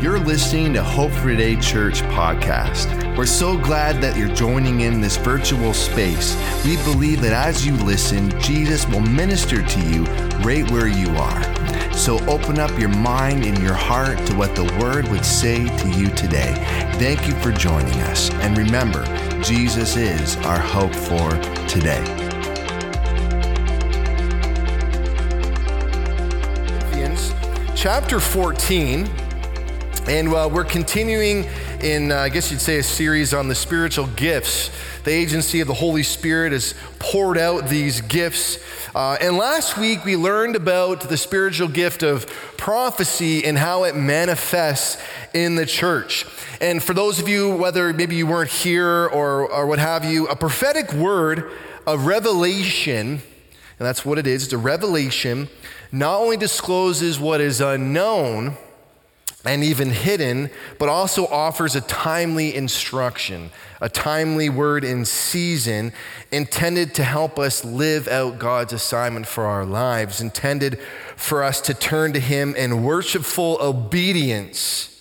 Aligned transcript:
You're 0.00 0.20
listening 0.20 0.72
to 0.74 0.82
Hope 0.82 1.10
for 1.10 1.30
Today 1.30 1.56
Church 1.56 2.02
podcast. 2.02 3.16
We're 3.16 3.26
so 3.26 3.58
glad 3.58 4.00
that 4.00 4.16
you're 4.16 4.32
joining 4.32 4.82
in 4.82 5.00
this 5.00 5.16
virtual 5.16 5.74
space. 5.74 6.36
We 6.64 6.76
believe 6.84 7.20
that 7.22 7.32
as 7.32 7.66
you 7.66 7.74
listen, 7.78 8.30
Jesus 8.40 8.86
will 8.86 9.00
minister 9.00 9.60
to 9.60 9.80
you 9.80 10.04
right 10.44 10.70
where 10.70 10.86
you 10.86 11.08
are. 11.16 11.92
So 11.92 12.24
open 12.28 12.60
up 12.60 12.78
your 12.78 12.90
mind 12.90 13.44
and 13.44 13.58
your 13.58 13.74
heart 13.74 14.18
to 14.28 14.36
what 14.36 14.54
the 14.54 14.72
Word 14.78 15.08
would 15.08 15.24
say 15.24 15.66
to 15.66 15.88
you 15.90 16.10
today. 16.10 16.54
Thank 17.00 17.26
you 17.26 17.34
for 17.34 17.50
joining 17.50 18.00
us. 18.02 18.30
And 18.34 18.56
remember, 18.56 19.04
Jesus 19.42 19.96
is 19.96 20.36
our 20.46 20.60
hope 20.60 20.94
for 20.94 21.30
today. 21.66 22.04
Chapter 27.74 28.18
14. 28.18 29.27
And 30.08 30.32
uh, 30.32 30.48
we're 30.50 30.64
continuing 30.64 31.44
in, 31.82 32.12
uh, 32.12 32.16
I 32.16 32.30
guess 32.30 32.50
you'd 32.50 32.62
say, 32.62 32.78
a 32.78 32.82
series 32.82 33.34
on 33.34 33.48
the 33.48 33.54
spiritual 33.54 34.06
gifts. 34.06 34.70
The 35.04 35.10
agency 35.10 35.60
of 35.60 35.68
the 35.68 35.74
Holy 35.74 36.02
Spirit 36.02 36.52
has 36.52 36.74
poured 36.98 37.36
out 37.36 37.68
these 37.68 38.00
gifts. 38.00 38.58
Uh, 38.94 39.18
and 39.20 39.36
last 39.36 39.76
week 39.76 40.06
we 40.06 40.16
learned 40.16 40.56
about 40.56 41.02
the 41.10 41.18
spiritual 41.18 41.68
gift 41.68 42.02
of 42.02 42.26
prophecy 42.56 43.44
and 43.44 43.58
how 43.58 43.84
it 43.84 43.96
manifests 43.96 44.96
in 45.34 45.56
the 45.56 45.66
church. 45.66 46.24
And 46.58 46.82
for 46.82 46.94
those 46.94 47.20
of 47.20 47.28
you, 47.28 47.54
whether 47.54 47.92
maybe 47.92 48.16
you 48.16 48.26
weren't 48.26 48.50
here 48.50 49.08
or, 49.08 49.46
or 49.52 49.66
what 49.66 49.78
have 49.78 50.06
you, 50.06 50.26
a 50.28 50.36
prophetic 50.36 50.90
word 50.94 51.52
of 51.86 52.06
revelation, 52.06 53.06
and 53.08 53.20
that's 53.86 54.06
what 54.06 54.16
it 54.16 54.26
is, 54.26 54.44
it's 54.44 54.54
a 54.54 54.58
revelation, 54.58 55.50
not 55.92 56.18
only 56.18 56.38
discloses 56.38 57.20
what 57.20 57.42
is 57.42 57.60
unknown, 57.60 58.56
and 59.48 59.64
even 59.64 59.90
hidden, 59.90 60.50
but 60.78 60.90
also 60.90 61.26
offers 61.28 61.74
a 61.74 61.80
timely 61.80 62.54
instruction, 62.54 63.50
a 63.80 63.88
timely 63.88 64.50
word 64.50 64.84
in 64.84 65.06
season, 65.06 65.90
intended 66.30 66.94
to 66.94 67.02
help 67.02 67.38
us 67.38 67.64
live 67.64 68.06
out 68.08 68.38
God's 68.38 68.74
assignment 68.74 69.26
for 69.26 69.46
our 69.46 69.64
lives, 69.64 70.20
intended 70.20 70.78
for 71.16 71.42
us 71.42 71.62
to 71.62 71.72
turn 71.72 72.12
to 72.12 72.20
Him 72.20 72.54
in 72.56 72.82
worshipful 72.82 73.56
obedience 73.60 74.94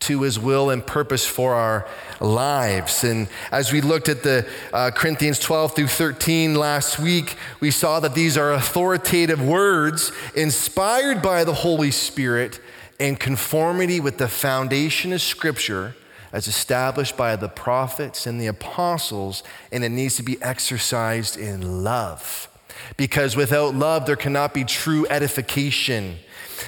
to 0.00 0.22
his 0.22 0.38
will 0.38 0.70
and 0.70 0.86
purpose 0.86 1.26
for 1.26 1.54
our 1.54 1.84
lives. 2.20 3.02
And 3.02 3.26
as 3.50 3.72
we 3.72 3.80
looked 3.80 4.08
at 4.08 4.22
the 4.22 4.48
uh, 4.72 4.92
Corinthians 4.94 5.40
12 5.40 5.74
through 5.74 5.88
13 5.88 6.54
last 6.54 7.00
week, 7.00 7.36
we 7.58 7.72
saw 7.72 7.98
that 7.98 8.14
these 8.14 8.38
are 8.38 8.52
authoritative 8.52 9.44
words 9.44 10.12
inspired 10.36 11.20
by 11.20 11.42
the 11.42 11.52
Holy 11.52 11.90
Spirit 11.90 12.60
in 12.98 13.16
conformity 13.16 14.00
with 14.00 14.18
the 14.18 14.28
foundation 14.28 15.12
of 15.12 15.20
Scripture 15.20 15.94
as 16.32 16.46
established 16.46 17.16
by 17.16 17.36
the 17.36 17.48
prophets 17.48 18.26
and 18.26 18.40
the 18.40 18.46
apostles, 18.46 19.42
and 19.72 19.84
it 19.84 19.88
needs 19.88 20.16
to 20.16 20.22
be 20.22 20.40
exercised 20.42 21.36
in 21.38 21.84
love. 21.84 22.48
Because 22.96 23.34
without 23.34 23.74
love, 23.74 24.06
there 24.06 24.16
cannot 24.16 24.52
be 24.52 24.64
true 24.64 25.06
edification. 25.08 26.16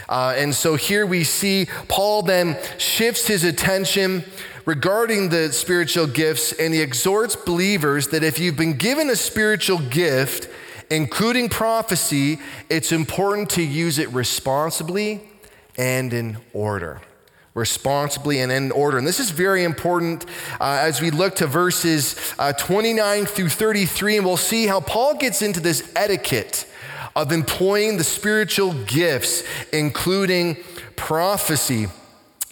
Uh, 0.09 0.35
and 0.37 0.55
so 0.55 0.77
here 0.77 1.05
we 1.05 1.25
see 1.25 1.67
Paul 1.89 2.23
then 2.23 2.57
shifts 2.79 3.27
his 3.27 3.45
attention 3.45 4.25
regarding 4.65 5.29
the 5.29 5.53
spiritual 5.53 6.07
gifts, 6.07 6.53
and 6.53 6.73
he 6.73 6.81
exhorts 6.81 7.37
believers 7.37 8.09
that 8.09 8.23
if 8.23 8.39
you've 8.39 8.57
been 8.57 8.77
given 8.77 9.11
a 9.11 9.17
spiritual 9.17 9.79
gift, 9.79 10.49
including 10.91 11.49
prophecy, 11.49 12.39
it's 12.69 12.93
important 12.93 13.51
to 13.51 13.63
use 13.63 13.99
it 13.99 14.09
responsibly 14.11 15.30
and 15.81 16.13
in 16.13 16.37
order. 16.53 17.01
Responsibly 17.55 18.41
and 18.41 18.53
in 18.53 18.71
order. 18.71 18.99
And 18.99 19.07
this 19.07 19.19
is 19.19 19.31
very 19.31 19.65
important 19.65 20.27
uh, 20.61 20.79
as 20.83 21.01
we 21.01 21.11
look 21.11 21.37
to 21.37 21.47
verses 21.47 22.35
uh, 22.39 22.53
29 22.53 23.25
through 23.25 23.49
33, 23.49 24.19
and 24.19 24.27
we'll 24.27 24.37
see 24.37 24.67
how 24.67 24.81
Paul 24.81 25.15
gets 25.15 25.41
into 25.41 25.59
this 25.59 25.91
etiquette 25.97 26.67
of 27.17 27.33
employing 27.33 27.97
the 27.97 28.05
spiritual 28.05 28.75
gifts, 28.85 29.43
including 29.73 30.59
prophecy. 30.97 31.87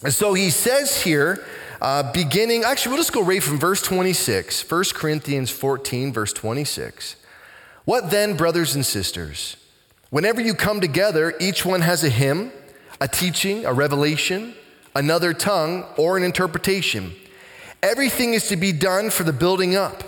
And 0.03 0.11
so 0.11 0.33
he 0.33 0.49
says 0.49 1.03
here, 1.03 1.45
uh, 1.81 2.11
beginning, 2.11 2.63
actually, 2.63 2.93
we'll 2.93 2.99
just 2.99 3.13
go 3.13 3.23
right 3.23 3.43
from 3.43 3.59
verse 3.59 3.81
26, 3.83 4.69
1 4.69 4.83
Corinthians 4.95 5.51
14, 5.51 6.11
verse 6.11 6.33
26. 6.33 7.15
What 7.85 8.09
then, 8.09 8.35
brothers 8.35 8.75
and 8.75 8.85
sisters? 8.85 9.55
Whenever 10.09 10.41
you 10.41 10.55
come 10.55 10.81
together, 10.81 11.35
each 11.39 11.63
one 11.63 11.81
has 11.81 12.03
a 12.03 12.09
hymn 12.09 12.51
a 13.01 13.07
teaching, 13.07 13.65
a 13.65 13.73
revelation, 13.73 14.53
another 14.95 15.33
tongue, 15.33 15.85
or 15.97 16.17
an 16.17 16.23
interpretation. 16.23 17.13
Everything 17.81 18.33
is 18.33 18.47
to 18.47 18.57
be 18.57 18.71
done 18.71 19.09
for 19.09 19.23
the 19.23 19.33
building 19.33 19.75
up. 19.75 20.03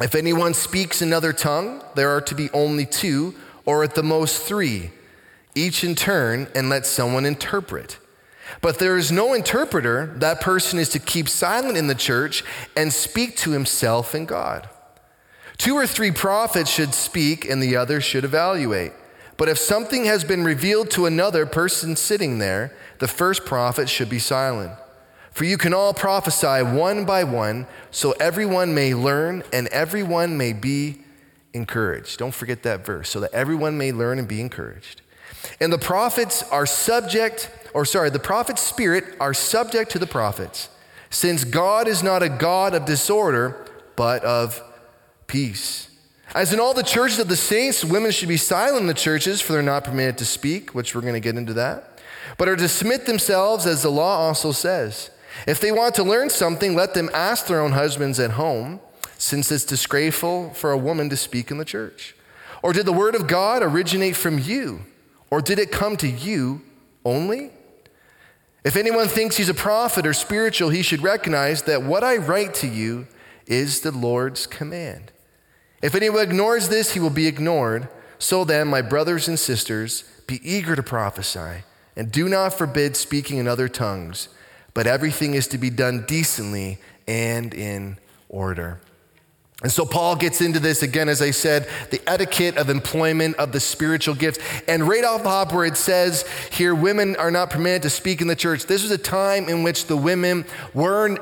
If 0.00 0.14
anyone 0.14 0.54
speaks 0.54 1.02
another 1.02 1.32
tongue, 1.32 1.82
there 1.96 2.10
are 2.10 2.20
to 2.22 2.34
be 2.34 2.50
only 2.50 2.86
two, 2.86 3.34
or 3.66 3.84
at 3.84 3.94
the 3.94 4.02
most 4.02 4.42
three, 4.42 4.92
each 5.54 5.84
in 5.84 5.94
turn, 5.94 6.48
and 6.54 6.70
let 6.70 6.86
someone 6.86 7.26
interpret. 7.26 7.98
But 8.62 8.78
there 8.78 8.96
is 8.96 9.12
no 9.12 9.34
interpreter, 9.34 10.14
that 10.18 10.40
person 10.40 10.78
is 10.78 10.88
to 10.90 10.98
keep 10.98 11.28
silent 11.28 11.76
in 11.76 11.88
the 11.88 11.94
church 11.94 12.44
and 12.76 12.92
speak 12.92 13.36
to 13.38 13.50
himself 13.50 14.14
and 14.14 14.26
God. 14.26 14.68
Two 15.58 15.74
or 15.74 15.86
three 15.86 16.12
prophets 16.12 16.70
should 16.70 16.94
speak, 16.94 17.44
and 17.44 17.62
the 17.62 17.76
other 17.76 18.00
should 18.00 18.24
evaluate. 18.24 18.92
But 19.38 19.48
if 19.48 19.56
something 19.56 20.04
has 20.04 20.24
been 20.24 20.44
revealed 20.44 20.90
to 20.90 21.06
another 21.06 21.46
person 21.46 21.96
sitting 21.96 22.38
there, 22.38 22.74
the 22.98 23.08
first 23.08 23.46
prophet 23.46 23.88
should 23.88 24.10
be 24.10 24.18
silent. 24.18 24.72
For 25.30 25.44
you 25.44 25.56
can 25.56 25.72
all 25.72 25.94
prophesy 25.94 26.62
one 26.64 27.04
by 27.04 27.22
one, 27.22 27.68
so 27.92 28.12
everyone 28.18 28.74
may 28.74 28.94
learn 28.94 29.44
and 29.52 29.68
everyone 29.68 30.36
may 30.36 30.52
be 30.52 31.02
encouraged. 31.54 32.18
Don't 32.18 32.34
forget 32.34 32.64
that 32.64 32.84
verse, 32.84 33.08
so 33.08 33.20
that 33.20 33.32
everyone 33.32 33.78
may 33.78 33.92
learn 33.92 34.18
and 34.18 34.26
be 34.26 34.40
encouraged. 34.40 35.02
And 35.60 35.72
the 35.72 35.78
prophets 35.78 36.42
are 36.50 36.66
subject, 36.66 37.50
or 37.72 37.84
sorry, 37.84 38.10
the 38.10 38.18
prophet's 38.18 38.62
spirit 38.62 39.04
are 39.20 39.32
subject 39.32 39.92
to 39.92 40.00
the 40.00 40.06
prophets, 40.06 40.68
since 41.10 41.44
God 41.44 41.86
is 41.86 42.02
not 42.02 42.24
a 42.24 42.28
God 42.28 42.74
of 42.74 42.84
disorder, 42.84 43.64
but 43.94 44.24
of 44.24 44.60
peace. 45.28 45.87
As 46.34 46.52
in 46.52 46.60
all 46.60 46.74
the 46.74 46.82
churches 46.82 47.18
of 47.18 47.28
the 47.28 47.36
saints, 47.36 47.84
women 47.84 48.10
should 48.10 48.28
be 48.28 48.36
silent 48.36 48.82
in 48.82 48.86
the 48.86 48.94
churches, 48.94 49.40
for 49.40 49.54
they're 49.54 49.62
not 49.62 49.84
permitted 49.84 50.18
to 50.18 50.24
speak, 50.24 50.74
which 50.74 50.94
we're 50.94 51.00
going 51.00 51.14
to 51.14 51.20
get 51.20 51.36
into 51.36 51.54
that, 51.54 52.00
but 52.36 52.48
are 52.48 52.56
to 52.56 52.68
submit 52.68 53.06
themselves, 53.06 53.66
as 53.66 53.82
the 53.82 53.90
law 53.90 54.18
also 54.18 54.52
says. 54.52 55.10
If 55.46 55.60
they 55.60 55.72
want 55.72 55.94
to 55.94 56.02
learn 56.02 56.30
something, 56.30 56.74
let 56.74 56.94
them 56.94 57.10
ask 57.14 57.46
their 57.46 57.60
own 57.60 57.72
husbands 57.72 58.20
at 58.20 58.32
home, 58.32 58.80
since 59.16 59.50
it's 59.50 59.64
disgraceful 59.64 60.50
for 60.50 60.70
a 60.70 60.78
woman 60.78 61.08
to 61.10 61.16
speak 61.16 61.50
in 61.50 61.58
the 61.58 61.64
church. 61.64 62.14
Or 62.62 62.72
did 62.72 62.86
the 62.86 62.92
word 62.92 63.14
of 63.14 63.26
God 63.26 63.62
originate 63.62 64.16
from 64.16 64.38
you? 64.38 64.82
Or 65.30 65.40
did 65.40 65.58
it 65.58 65.72
come 65.72 65.96
to 65.98 66.08
you 66.08 66.62
only? 67.04 67.50
If 68.64 68.76
anyone 68.76 69.08
thinks 69.08 69.36
he's 69.36 69.48
a 69.48 69.54
prophet 69.54 70.06
or 70.06 70.12
spiritual, 70.12 70.70
he 70.70 70.82
should 70.82 71.02
recognize 71.02 71.62
that 71.62 71.82
what 71.82 72.04
I 72.04 72.16
write 72.16 72.54
to 72.54 72.66
you 72.66 73.06
is 73.46 73.80
the 73.80 73.92
Lord's 73.92 74.46
command. 74.46 75.12
If 75.82 75.94
anyone 75.94 76.22
ignores 76.22 76.68
this, 76.68 76.94
he 76.94 77.00
will 77.00 77.10
be 77.10 77.26
ignored. 77.26 77.88
So 78.18 78.44
then, 78.44 78.68
my 78.68 78.82
brothers 78.82 79.28
and 79.28 79.38
sisters, 79.38 80.04
be 80.26 80.40
eager 80.48 80.74
to 80.76 80.82
prophesy, 80.82 81.64
and 81.96 82.10
do 82.10 82.28
not 82.28 82.54
forbid 82.54 82.96
speaking 82.96 83.38
in 83.38 83.48
other 83.48 83.68
tongues, 83.68 84.28
but 84.74 84.86
everything 84.86 85.34
is 85.34 85.46
to 85.48 85.58
be 85.58 85.70
done 85.70 86.04
decently 86.06 86.78
and 87.06 87.54
in 87.54 87.98
order. 88.28 88.80
And 89.60 89.72
so 89.72 89.84
Paul 89.84 90.14
gets 90.14 90.40
into 90.40 90.60
this 90.60 90.84
again, 90.84 91.08
as 91.08 91.20
I 91.20 91.32
said, 91.32 91.68
the 91.90 92.00
etiquette 92.06 92.56
of 92.56 92.70
employment 92.70 93.36
of 93.38 93.50
the 93.50 93.58
spiritual 93.58 94.14
gifts. 94.14 94.38
And 94.68 94.86
right 94.86 95.02
off 95.02 95.24
the 95.24 95.30
hop, 95.30 95.52
where 95.52 95.64
it 95.64 95.76
says 95.76 96.24
here, 96.52 96.76
women 96.76 97.16
are 97.16 97.32
not 97.32 97.50
permitted 97.50 97.82
to 97.82 97.90
speak 97.90 98.20
in 98.20 98.28
the 98.28 98.36
church, 98.36 98.66
this 98.66 98.82
was 98.82 98.92
a 98.92 98.98
time 98.98 99.48
in 99.48 99.64
which 99.64 99.86
the 99.86 99.96
women 99.96 100.44
were 100.74 101.16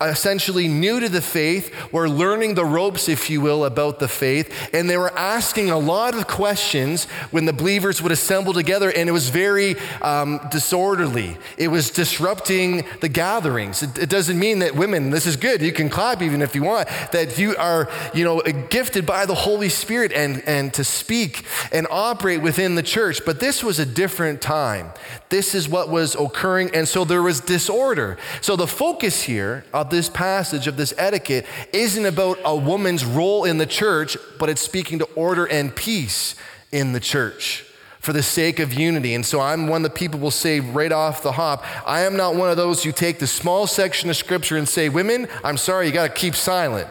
essentially 0.00 0.68
new 0.68 1.00
to 1.00 1.08
the 1.08 1.20
faith, 1.20 1.72
were 1.92 2.08
learning 2.08 2.54
the 2.54 2.64
ropes, 2.64 3.08
if 3.08 3.28
you 3.28 3.40
will, 3.40 3.64
about 3.64 3.98
the 3.98 4.08
faith, 4.08 4.70
and 4.72 4.88
they 4.88 4.96
were 4.96 5.16
asking 5.16 5.70
a 5.70 5.78
lot 5.78 6.14
of 6.14 6.26
questions 6.26 7.04
when 7.30 7.44
the 7.44 7.52
believers 7.52 8.00
would 8.00 8.12
assemble 8.12 8.52
together, 8.52 8.90
and 8.90 9.08
it 9.08 9.12
was 9.12 9.28
very 9.28 9.76
um, 10.00 10.40
disorderly. 10.50 11.36
It 11.58 11.68
was 11.68 11.90
disrupting 11.90 12.84
the 13.00 13.08
gatherings. 13.08 13.82
It, 13.82 13.98
it, 13.98 14.10
doesn't 14.10 14.38
mean 14.38 14.60
that 14.60 14.74
women, 14.74 15.10
this 15.10 15.26
is 15.26 15.36
good, 15.36 15.60
you 15.60 15.72
can 15.72 15.88
clap 15.88 16.22
even 16.22 16.42
if 16.42 16.54
you 16.54 16.62
want, 16.62 16.88
that 17.12 17.38
you 17.38 17.56
are, 17.56 17.88
you 18.14 18.24
know, 18.24 18.40
gifted 18.70 19.06
by 19.06 19.26
the 19.26 19.34
Holy 19.34 19.68
Spirit 19.68 20.12
and, 20.12 20.42
and 20.46 20.72
to 20.74 20.84
speak 20.84 21.44
and 21.72 21.86
operate 21.90 22.42
within 22.42 22.74
the 22.74 22.82
church, 22.82 23.20
but 23.24 23.40
this 23.40 23.62
was 23.62 23.78
a 23.78 23.86
different 23.86 24.40
time. 24.40 24.92
This 25.28 25.54
is 25.54 25.68
what 25.68 25.88
was 25.90 26.14
occurring, 26.14 26.70
and 26.74 26.88
so 26.88 27.04
there 27.04 27.22
was 27.22 27.40
disorder. 27.40 28.18
So 28.40 28.56
the 28.56 28.66
focus 28.66 29.22
here 29.22 29.64
of 29.72 29.89
this 29.90 30.08
passage, 30.08 30.66
of 30.66 30.76
this 30.76 30.94
etiquette, 30.96 31.46
isn't 31.72 32.06
about 32.06 32.38
a 32.44 32.56
woman's 32.56 33.04
role 33.04 33.44
in 33.44 33.58
the 33.58 33.66
church, 33.66 34.16
but 34.38 34.48
it's 34.48 34.60
speaking 34.60 34.98
to 35.00 35.04
order 35.14 35.46
and 35.46 35.74
peace 35.74 36.34
in 36.72 36.92
the 36.92 37.00
church. 37.00 37.66
for 38.00 38.14
the 38.14 38.22
sake 38.22 38.58
of 38.60 38.72
unity. 38.72 39.14
And 39.14 39.26
so 39.26 39.40
I'm 39.40 39.68
one 39.68 39.82
that 39.82 39.94
people 39.94 40.20
will 40.20 40.30
say 40.30 40.58
right 40.58 40.90
off 40.90 41.22
the 41.22 41.32
hop, 41.32 41.62
I 41.86 42.00
am 42.00 42.16
not 42.16 42.34
one 42.34 42.48
of 42.50 42.56
those 42.56 42.82
who 42.82 42.92
take 42.92 43.18
the 43.18 43.26
small 43.26 43.66
section 43.66 44.08
of 44.08 44.16
scripture 44.16 44.56
and 44.56 44.66
say, 44.66 44.88
Women, 44.88 45.28
I'm 45.44 45.58
sorry, 45.58 45.86
you 45.86 45.92
got 45.92 46.06
to 46.08 46.14
keep 46.18 46.34
silent. 46.34 46.88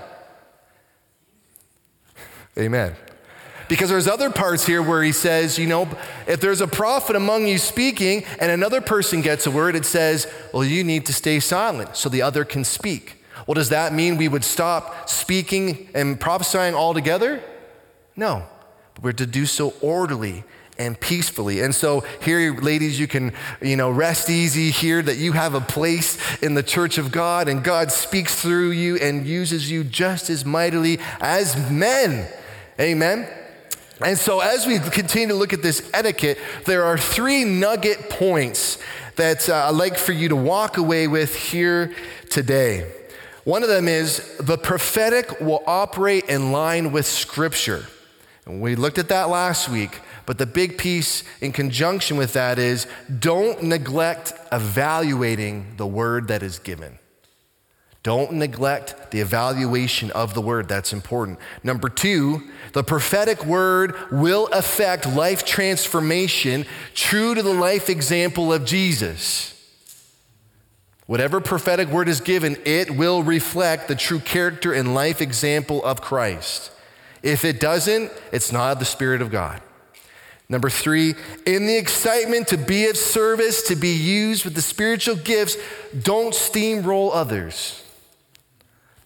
Amen. 2.59 2.95
Because 3.69 3.89
there's 3.89 4.07
other 4.07 4.31
parts 4.31 4.65
here 4.65 4.81
where 4.81 5.03
he 5.03 5.11
says, 5.11 5.59
you 5.59 5.67
know, 5.67 5.87
if 6.27 6.41
there's 6.41 6.59
a 6.59 6.67
prophet 6.67 7.15
among 7.15 7.47
you 7.47 7.59
speaking 7.59 8.25
and 8.39 8.51
another 8.51 8.81
person 8.81 9.21
gets 9.21 9.45
a 9.45 9.51
word, 9.51 9.75
it 9.75 9.85
says, 9.85 10.27
well, 10.51 10.65
you 10.65 10.83
need 10.83 11.05
to 11.05 11.13
stay 11.13 11.39
silent 11.39 11.95
so 11.95 12.09
the 12.09 12.23
other 12.23 12.43
can 12.43 12.63
speak. 12.63 13.23
Well, 13.45 13.53
does 13.53 13.69
that 13.69 13.93
mean 13.93 14.17
we 14.17 14.27
would 14.27 14.43
stop 14.43 15.07
speaking 15.07 15.87
and 15.93 16.19
prophesying 16.19 16.73
altogether? 16.73 17.41
No. 18.15 18.43
But 18.95 19.03
we're 19.03 19.13
to 19.13 19.27
do 19.27 19.45
so 19.45 19.73
orderly 19.81 20.43
and 20.79 20.99
peacefully. 20.99 21.61
And 21.61 21.75
so 21.75 22.03
here, 22.23 22.55
ladies, 22.55 22.99
you 22.99 23.07
can, 23.07 23.33
you 23.61 23.75
know, 23.75 23.91
rest 23.91 24.31
easy 24.31 24.71
here 24.71 25.01
that 25.01 25.17
you 25.17 25.33
have 25.33 25.53
a 25.53 25.61
place 25.61 26.17
in 26.41 26.55
the 26.55 26.63
church 26.63 26.97
of 26.97 27.11
God 27.11 27.47
and 27.47 27.63
God 27.63 27.91
speaks 27.91 28.33
through 28.41 28.71
you 28.71 28.95
and 28.95 29.27
uses 29.27 29.69
you 29.69 29.83
just 29.83 30.29
as 30.31 30.43
mightily 30.43 30.99
as 31.21 31.69
men. 31.69 32.27
Amen. 32.79 33.27
And 34.01 34.17
so, 34.17 34.39
as 34.39 34.65
we 34.65 34.79
continue 34.79 35.27
to 35.29 35.33
look 35.33 35.51
at 35.51 35.61
this 35.61 35.89
etiquette, 35.93 36.37
there 36.65 36.85
are 36.85 36.97
three 36.97 37.43
nugget 37.43 38.09
points 38.09 38.77
that 39.17 39.49
uh, 39.49 39.67
I'd 39.67 39.75
like 39.75 39.97
for 39.97 40.13
you 40.13 40.29
to 40.29 40.35
walk 40.35 40.77
away 40.77 41.07
with 41.07 41.35
here 41.35 41.93
today. 42.29 42.89
One 43.43 43.63
of 43.63 43.69
them 43.69 43.87
is 43.87 44.37
the 44.37 44.57
prophetic 44.57 45.41
will 45.41 45.63
operate 45.67 46.25
in 46.25 46.51
line 46.51 46.91
with 46.91 47.05
Scripture. 47.05 47.87
And 48.45 48.61
we 48.61 48.75
looked 48.75 48.97
at 48.97 49.09
that 49.09 49.27
last 49.27 49.67
week, 49.67 49.99
but 50.25 50.37
the 50.37 50.45
big 50.45 50.77
piece 50.77 51.23
in 51.41 51.51
conjunction 51.51 52.15
with 52.15 52.33
that 52.33 52.57
is 52.57 52.87
don't 53.19 53.63
neglect 53.63 54.33
evaluating 54.51 55.73
the 55.75 55.87
word 55.87 56.29
that 56.29 56.41
is 56.41 56.59
given. 56.59 56.99
Don't 58.01 58.33
neglect 58.33 59.11
the 59.11 59.19
evaluation 59.19 60.09
of 60.11 60.33
the 60.33 60.41
word. 60.41 60.69
That's 60.69 60.93
important. 60.93 61.37
Number 61.63 61.89
two, 61.89 62.43
the 62.71 62.83
prophetic 62.83 63.45
word 63.45 63.93
will 64.09 64.47
affect 64.47 65.05
life 65.05 65.43
transformation 65.43 66.65
true 66.93 67.35
to 67.35 67.43
the 67.43 67.53
life 67.53 67.89
example 67.89 68.53
of 68.53 68.63
Jesus. 68.63 69.55
Whatever 71.07 71.41
prophetic 71.41 71.89
word 71.89 72.07
is 72.07 72.21
given, 72.21 72.55
it 72.65 72.91
will 72.91 73.23
reflect 73.23 73.87
the 73.87 73.95
true 73.95 74.19
character 74.19 74.71
and 74.71 74.93
life 74.93 75.21
example 75.21 75.83
of 75.83 76.01
Christ. 76.01 76.71
If 77.21 77.43
it 77.43 77.59
doesn't, 77.59 78.11
it's 78.31 78.51
not 78.51 78.79
the 78.79 78.85
Spirit 78.85 79.21
of 79.21 79.29
God. 79.29 79.61
Number 80.47 80.69
three, 80.69 81.15
in 81.45 81.67
the 81.67 81.77
excitement 81.77 82.47
to 82.47 82.57
be 82.57 82.87
of 82.87 82.95
service, 82.95 83.63
to 83.63 83.75
be 83.75 83.89
used 83.89 84.45
with 84.45 84.55
the 84.55 84.61
spiritual 84.61 85.15
gifts, 85.15 85.57
don't 86.01 86.33
steamroll 86.33 87.11
others. 87.13 87.83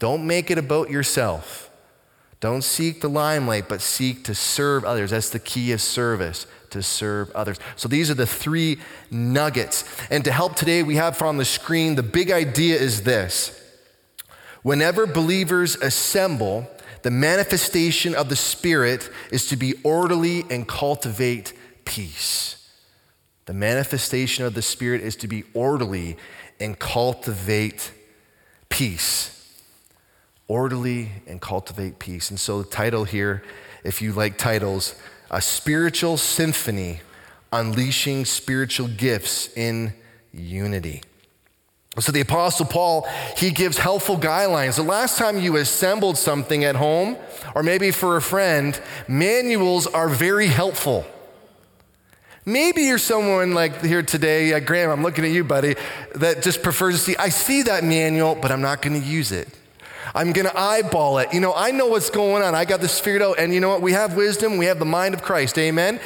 Don't 0.03 0.27
make 0.27 0.51
it 0.51 0.57
about 0.57 0.89
yourself. 0.89 1.69
Don't 2.41 2.61
seek 2.61 2.99
the 2.99 3.07
limelight, 3.07 3.69
but 3.69 3.79
seek 3.79 4.25
to 4.25 4.35
serve 4.35 4.83
others. 4.83 5.11
That's 5.11 5.29
the 5.29 5.39
key 5.39 5.71
of 5.71 5.79
service, 5.79 6.45
to 6.71 6.83
serve 6.83 7.31
others. 7.31 7.57
So 7.77 7.87
these 7.87 8.11
are 8.11 8.13
the 8.13 8.27
three 8.27 8.79
nuggets. 9.09 9.85
And 10.11 10.25
to 10.25 10.31
help 10.33 10.57
today, 10.57 10.83
we 10.83 10.97
have 10.97 11.21
on 11.21 11.37
the 11.37 11.45
screen 11.45 11.95
the 11.95 12.03
big 12.03 12.31
idea 12.31 12.75
is 12.75 13.03
this 13.03 13.57
whenever 14.61 15.07
believers 15.07 15.77
assemble, 15.77 16.69
the 17.03 17.09
manifestation 17.09 18.13
of 18.13 18.27
the 18.27 18.35
Spirit 18.35 19.09
is 19.31 19.47
to 19.47 19.55
be 19.55 19.75
orderly 19.85 20.43
and 20.49 20.67
cultivate 20.67 21.53
peace. 21.85 22.69
The 23.45 23.53
manifestation 23.53 24.43
of 24.43 24.53
the 24.53 24.61
Spirit 24.61 24.99
is 24.99 25.15
to 25.15 25.29
be 25.29 25.45
orderly 25.53 26.17
and 26.59 26.77
cultivate 26.77 27.93
peace 28.67 29.42
orderly 30.47 31.09
and 31.27 31.41
cultivate 31.41 31.99
peace. 31.99 32.29
And 32.29 32.39
so 32.39 32.61
the 32.61 32.69
title 32.69 33.05
here, 33.05 33.43
if 33.83 34.01
you 34.01 34.13
like 34.13 34.37
titles, 34.37 34.95
a 35.31 35.41
spiritual 35.41 36.17
symphony 36.17 37.01
unleashing 37.51 38.25
spiritual 38.25 38.87
gifts 38.87 39.55
in 39.55 39.93
unity. 40.33 41.03
So 41.99 42.11
the 42.11 42.21
apostle 42.21 42.65
Paul, 42.65 43.07
he 43.37 43.51
gives 43.51 43.77
helpful 43.77 44.17
guidelines. 44.17 44.75
The 44.75 44.81
last 44.81 45.19
time 45.19 45.39
you 45.39 45.57
assembled 45.57 46.17
something 46.17 46.63
at 46.63 46.75
home 46.75 47.17
or 47.53 47.61
maybe 47.61 47.91
for 47.91 48.17
a 48.17 48.21
friend, 48.21 48.79
manuals 49.07 49.85
are 49.85 50.09
very 50.09 50.47
helpful. 50.47 51.05
Maybe 52.45 52.81
you're 52.81 52.97
someone 52.97 53.53
like 53.53 53.81
here 53.81 54.01
today, 54.01 54.53
uh, 54.53 54.59
Graham, 54.59 54.89
I'm 54.89 55.03
looking 55.03 55.23
at 55.23 55.31
you, 55.31 55.43
buddy, 55.43 55.75
that 56.15 56.41
just 56.41 56.61
prefers 56.61 56.95
to 56.95 56.99
see, 56.99 57.15
I 57.17 57.29
see 57.29 57.61
that 57.63 57.83
manual, 57.83 58.35
but 58.35 58.51
I'm 58.51 58.61
not 58.61 58.81
going 58.81 58.99
to 58.99 59.07
use 59.07 59.31
it. 59.31 59.47
I'm 60.15 60.31
going 60.31 60.47
to 60.47 60.57
eyeball 60.57 61.19
it. 61.19 61.33
You 61.33 61.39
know, 61.39 61.53
I 61.53 61.71
know 61.71 61.87
what's 61.87 62.09
going 62.09 62.43
on. 62.43 62.55
I 62.55 62.65
got 62.65 62.81
this 62.81 62.99
figured 62.99 63.21
out. 63.21 63.39
And 63.39 63.53
you 63.53 63.59
know 63.59 63.69
what? 63.69 63.81
We 63.81 63.93
have 63.93 64.15
wisdom, 64.15 64.57
we 64.57 64.65
have 64.65 64.79
the 64.79 64.85
mind 64.85 65.13
of 65.13 65.21
Christ. 65.21 65.57
Amen. 65.57 65.99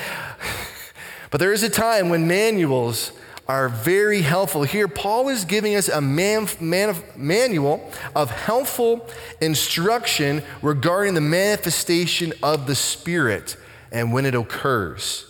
but 1.30 1.40
there 1.40 1.54
is 1.54 1.64
a 1.64 1.70
time 1.70 2.10
when 2.10 2.28
manuals 2.28 3.12
are 3.48 3.70
very 3.70 4.22
helpful. 4.22 4.64
Here, 4.64 4.88
Paul 4.88 5.30
is 5.30 5.46
giving 5.46 5.76
us 5.76 5.88
a 5.88 6.02
man, 6.02 6.48
man, 6.60 6.96
manual 7.16 7.90
of 8.16 8.30
helpful 8.30 9.08
instruction 9.40 10.44
regarding 10.62 11.14
the 11.14 11.22
manifestation 11.22 12.34
of 12.44 12.68
the 12.68 12.76
Spirit 12.76 13.56
and 13.92 14.12
when 14.12 14.26
it 14.26 14.36
occurs. 14.36 15.24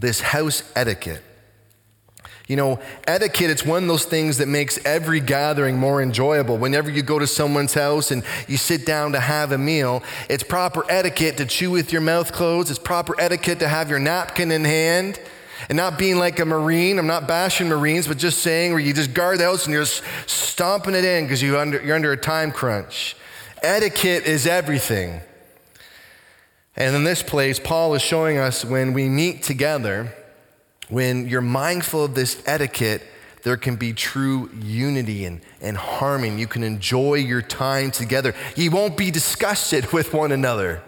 This 0.00 0.20
house 0.20 0.70
etiquette. 0.76 1.22
You 2.48 2.56
know, 2.56 2.80
etiquette, 3.06 3.50
it's 3.50 3.64
one 3.64 3.82
of 3.82 3.88
those 3.88 4.06
things 4.06 4.38
that 4.38 4.48
makes 4.48 4.78
every 4.86 5.20
gathering 5.20 5.76
more 5.76 6.00
enjoyable. 6.00 6.56
Whenever 6.56 6.90
you 6.90 7.02
go 7.02 7.18
to 7.18 7.26
someone's 7.26 7.74
house 7.74 8.10
and 8.10 8.24
you 8.48 8.56
sit 8.56 8.86
down 8.86 9.12
to 9.12 9.20
have 9.20 9.52
a 9.52 9.58
meal, 9.58 10.02
it's 10.30 10.42
proper 10.42 10.82
etiquette 10.90 11.36
to 11.36 11.44
chew 11.44 11.70
with 11.70 11.92
your 11.92 12.00
mouth 12.00 12.32
closed. 12.32 12.70
It's 12.70 12.78
proper 12.78 13.14
etiquette 13.20 13.58
to 13.58 13.68
have 13.68 13.90
your 13.90 13.98
napkin 13.98 14.50
in 14.50 14.64
hand 14.64 15.20
and 15.68 15.76
not 15.76 15.98
being 15.98 16.16
like 16.16 16.40
a 16.40 16.46
Marine. 16.46 16.98
I'm 16.98 17.06
not 17.06 17.28
bashing 17.28 17.68
Marines, 17.68 18.08
but 18.08 18.16
just 18.16 18.38
saying 18.38 18.70
where 18.72 18.80
you 18.80 18.94
just 18.94 19.12
guard 19.12 19.40
the 19.40 19.44
house 19.44 19.66
and 19.66 19.74
you're 19.74 19.84
just 19.84 20.02
stomping 20.26 20.94
it 20.94 21.04
in 21.04 21.24
because 21.24 21.42
you 21.42 21.58
under, 21.58 21.82
you're 21.82 21.96
under 21.96 22.12
a 22.12 22.16
time 22.16 22.50
crunch. 22.50 23.14
Etiquette 23.62 24.24
is 24.24 24.46
everything. 24.46 25.20
And 26.76 26.96
in 26.96 27.04
this 27.04 27.22
place, 27.22 27.58
Paul 27.58 27.94
is 27.94 28.00
showing 28.00 28.38
us 28.38 28.64
when 28.64 28.94
we 28.94 29.10
meet 29.10 29.42
together, 29.42 30.14
when 30.88 31.28
you're 31.28 31.40
mindful 31.40 32.04
of 32.04 32.14
this 32.14 32.42
etiquette, 32.46 33.02
there 33.42 33.56
can 33.56 33.76
be 33.76 33.92
true 33.92 34.50
unity 34.60 35.24
and, 35.24 35.40
and 35.60 35.76
harmony. 35.76 36.40
You 36.40 36.46
can 36.46 36.62
enjoy 36.62 37.14
your 37.14 37.42
time 37.42 37.90
together. 37.90 38.34
You 38.56 38.70
won't 38.70 38.96
be 38.96 39.10
disgusted 39.10 39.92
with 39.92 40.12
one 40.12 40.32
another. 40.32 40.82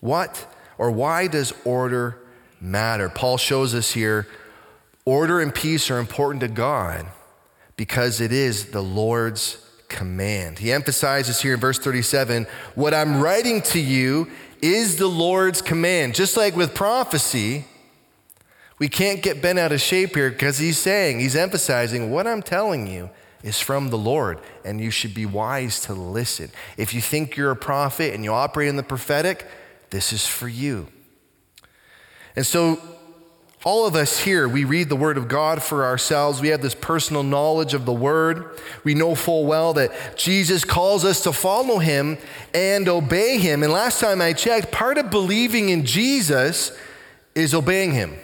What 0.00 0.46
or 0.78 0.90
why 0.90 1.26
does 1.26 1.52
order 1.64 2.18
matter? 2.60 3.08
Paul 3.08 3.36
shows 3.36 3.74
us 3.74 3.92
here 3.92 4.26
order 5.04 5.40
and 5.40 5.54
peace 5.54 5.90
are 5.90 5.98
important 5.98 6.40
to 6.40 6.48
God 6.48 7.06
because 7.76 8.20
it 8.20 8.32
is 8.32 8.66
the 8.66 8.82
Lord's 8.82 9.66
command. 9.88 10.58
He 10.58 10.72
emphasizes 10.72 11.40
here 11.40 11.54
in 11.54 11.60
verse 11.60 11.78
37 11.78 12.46
what 12.74 12.94
I'm 12.94 13.20
writing 13.20 13.60
to 13.62 13.80
you 13.80 14.30
is 14.62 14.96
the 14.96 15.08
Lord's 15.08 15.60
command. 15.60 16.14
Just 16.14 16.36
like 16.36 16.56
with 16.56 16.74
prophecy, 16.74 17.64
we 18.80 18.88
can't 18.88 19.22
get 19.22 19.42
bent 19.42 19.58
out 19.58 19.72
of 19.72 19.80
shape 19.80 20.16
here 20.16 20.30
because 20.30 20.58
he's 20.58 20.78
saying, 20.78 21.20
he's 21.20 21.36
emphasizing, 21.36 22.10
what 22.10 22.26
I'm 22.26 22.42
telling 22.42 22.86
you 22.86 23.10
is 23.42 23.60
from 23.60 23.90
the 23.90 23.98
Lord, 23.98 24.40
and 24.64 24.80
you 24.80 24.90
should 24.90 25.14
be 25.14 25.26
wise 25.26 25.80
to 25.82 25.92
listen. 25.92 26.50
If 26.78 26.94
you 26.94 27.02
think 27.02 27.36
you're 27.36 27.50
a 27.50 27.56
prophet 27.56 28.14
and 28.14 28.24
you 28.24 28.32
operate 28.32 28.68
in 28.68 28.76
the 28.76 28.82
prophetic, 28.82 29.46
this 29.90 30.14
is 30.14 30.26
for 30.26 30.48
you. 30.48 30.88
And 32.34 32.46
so, 32.46 32.80
all 33.64 33.86
of 33.86 33.94
us 33.94 34.20
here, 34.20 34.48
we 34.48 34.64
read 34.64 34.88
the 34.88 34.96
Word 34.96 35.18
of 35.18 35.28
God 35.28 35.62
for 35.62 35.84
ourselves. 35.84 36.40
We 36.40 36.48
have 36.48 36.62
this 36.62 36.74
personal 36.74 37.22
knowledge 37.22 37.74
of 37.74 37.84
the 37.84 37.92
Word. 37.92 38.58
We 38.84 38.94
know 38.94 39.14
full 39.14 39.44
well 39.44 39.74
that 39.74 40.16
Jesus 40.16 40.64
calls 40.64 41.04
us 41.04 41.22
to 41.24 41.32
follow 41.34 41.78
Him 41.78 42.16
and 42.54 42.88
obey 42.88 43.36
Him. 43.36 43.62
And 43.62 43.70
last 43.70 44.00
time 44.00 44.22
I 44.22 44.32
checked, 44.32 44.72
part 44.72 44.96
of 44.96 45.10
believing 45.10 45.68
in 45.68 45.84
Jesus 45.84 46.74
is 47.34 47.52
obeying 47.52 47.92
Him. 47.92 48.16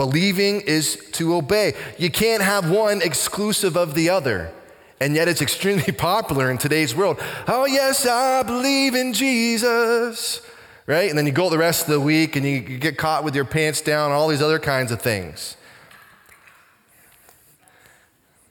Believing 0.00 0.62
is 0.62 0.96
to 1.12 1.34
obey. 1.34 1.74
You 1.98 2.10
can't 2.10 2.42
have 2.42 2.70
one 2.70 3.02
exclusive 3.02 3.76
of 3.76 3.92
the 3.92 4.08
other. 4.08 4.50
And 4.98 5.14
yet 5.14 5.28
it's 5.28 5.42
extremely 5.42 5.92
popular 5.92 6.50
in 6.50 6.56
today's 6.56 6.94
world. 6.94 7.22
Oh, 7.46 7.66
yes, 7.66 8.06
I 8.06 8.42
believe 8.42 8.94
in 8.94 9.12
Jesus. 9.12 10.40
Right? 10.86 11.10
And 11.10 11.18
then 11.18 11.26
you 11.26 11.32
go 11.32 11.50
the 11.50 11.58
rest 11.58 11.82
of 11.82 11.88
the 11.88 12.00
week 12.00 12.34
and 12.34 12.46
you 12.46 12.60
get 12.60 12.96
caught 12.96 13.24
with 13.24 13.34
your 13.34 13.44
pants 13.44 13.82
down, 13.82 14.10
all 14.10 14.28
these 14.28 14.40
other 14.40 14.58
kinds 14.58 14.90
of 14.90 15.02
things. 15.02 15.58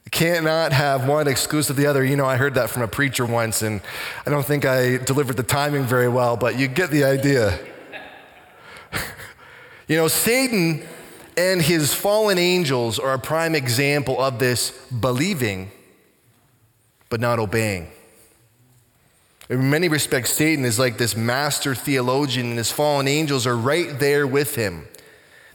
You 0.06 0.12
cannot 0.12 0.72
have 0.72 1.08
one 1.08 1.28
exclusive 1.28 1.72
of 1.72 1.78
the 1.78 1.88
other. 1.88 2.06
You 2.06 2.16
know, 2.16 2.28
I 2.28 2.38
heard 2.38 2.54
that 2.54 2.70
from 2.70 2.84
a 2.84 2.88
preacher 2.88 3.26
once, 3.26 3.64
and 3.64 3.82
I 4.24 4.30
don't 4.30 4.46
think 4.46 4.66
I 4.66 4.98
delivered 4.98 5.36
the 5.36 5.42
timing 5.42 5.86
very 5.86 6.10
well, 6.10 6.38
but 6.38 6.60
you 6.60 6.68
get 6.68 6.92
the 6.92 7.06
idea. 7.06 7.58
you 9.88 9.96
know, 9.96 10.08
Satan 10.08 10.88
and 11.40 11.62
his 11.62 11.94
fallen 11.94 12.38
angels 12.38 13.00
are 13.00 13.14
a 13.14 13.20
prime 13.20 13.56
example 13.56 14.20
of 14.20 14.40
this 14.40 14.72
believing, 14.88 15.72
but 17.08 17.22
not 17.22 17.40
obeying. 17.40 17.88
In 19.50 19.70
many 19.70 19.88
respects, 19.88 20.34
Satan 20.34 20.66
is 20.66 20.78
like 20.78 20.98
this 20.98 21.16
master 21.16 21.74
theologian, 21.74 22.48
and 22.48 22.58
his 22.58 22.74
fallen 22.74 23.08
angels 23.08 23.48
are 23.48 23.56
right 23.56 23.98
there 24.00 24.28
with 24.28 24.56
him. 24.56 24.86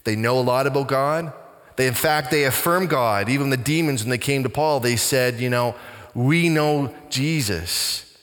They 0.05 0.17
know 0.17 0.39
a 0.39 0.41
lot 0.41 0.67
about 0.67 0.89
God, 0.89 1.35
they, 1.77 1.87
in 1.87 1.95
fact, 1.95 2.31
they 2.31 2.45
affirm 2.45 2.87
God. 2.87 3.29
Even 3.29 3.51
the 3.51 3.57
demons, 3.59 4.03
when 4.03 4.11
they 4.11 4.19
came 4.19 4.43
to 4.45 4.49
Paul, 4.49 4.81
they 4.81 4.97
said, 4.97 5.39
You 5.41 5.51
know, 5.51 5.75
we 6.15 6.49
know 6.49 6.95
Jesus. 7.11 8.17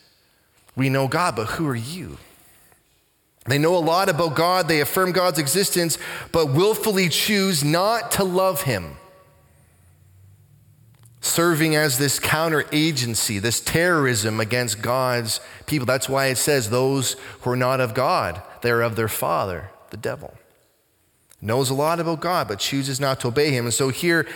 We 0.76 0.90
know 0.90 1.08
God, 1.08 1.36
but 1.36 1.46
who 1.46 1.68
are 1.68 1.76
you? 1.76 2.18
They 3.46 3.58
know 3.58 3.76
a 3.76 3.80
lot 3.80 4.10
about 4.10 4.36
God. 4.36 4.68
They 4.68 4.82
affirm 4.82 5.12
God's 5.12 5.40
existence, 5.40 5.98
but 6.32 6.54
willfully 6.54 7.10
choose 7.10 7.64
not 7.64 8.12
to 8.12 8.24
love 8.24 8.64
Him. 8.64 8.98
Serving 11.22 11.76
as 11.76 11.98
this 11.98 12.20
counter 12.20 12.66
agency, 12.72 13.40
this 13.40 13.60
terrorism 13.60 14.40
against 14.40 14.82
God's 14.82 15.40
people. 15.66 15.86
That's 15.86 16.10
why 16.10 16.28
it 16.28 16.38
says, 16.38 16.70
Those 16.70 17.16
who 17.42 17.52
are 17.52 17.56
not 17.56 17.80
of 17.80 17.94
God, 17.94 18.42
they 18.62 18.72
are 18.72 18.82
of 18.82 18.96
their 18.96 19.08
father, 19.08 19.72
the 19.90 19.98
devil 19.98 20.34
knows 21.42 21.70
a 21.70 21.74
lot 21.74 22.00
about 22.00 22.20
God, 22.20 22.48
but 22.48 22.60
chooses 22.60 23.00
not 23.00 23.20
to 23.22 23.28
obey 23.28 23.52
him. 23.52 23.66
And 23.66 23.74
so 23.74 23.90
here, 23.90 24.28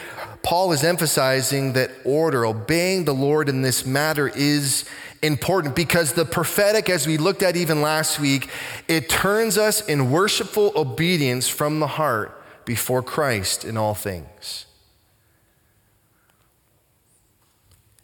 Paul 0.42 0.72
is 0.72 0.84
emphasizing 0.84 1.74
that 1.74 1.92
order, 2.04 2.46
obeying 2.46 3.06
the 3.06 3.14
Lord 3.14 3.48
in 3.48 3.62
this 3.62 3.86
matter 3.86 4.28
is 4.28 4.86
important 5.26 5.76
because 5.76 6.14
the 6.14 6.26
prophetic, 6.26 6.90
as 6.90 7.08
we 7.08 7.18
looked 7.18 7.44
at 7.44 7.56
even 7.56 7.82
last 7.82 8.20
week, 8.20 8.50
it 8.88 9.10
turns 9.10 9.58
us 9.58 9.86
in 9.86 10.12
worshipful 10.12 10.72
obedience 10.76 11.48
from 11.48 11.80
the 11.80 11.88
heart 11.88 12.42
before 12.66 13.02
Christ 13.04 13.66
in 13.66 13.78
all 13.78 13.94
things. 13.94 14.66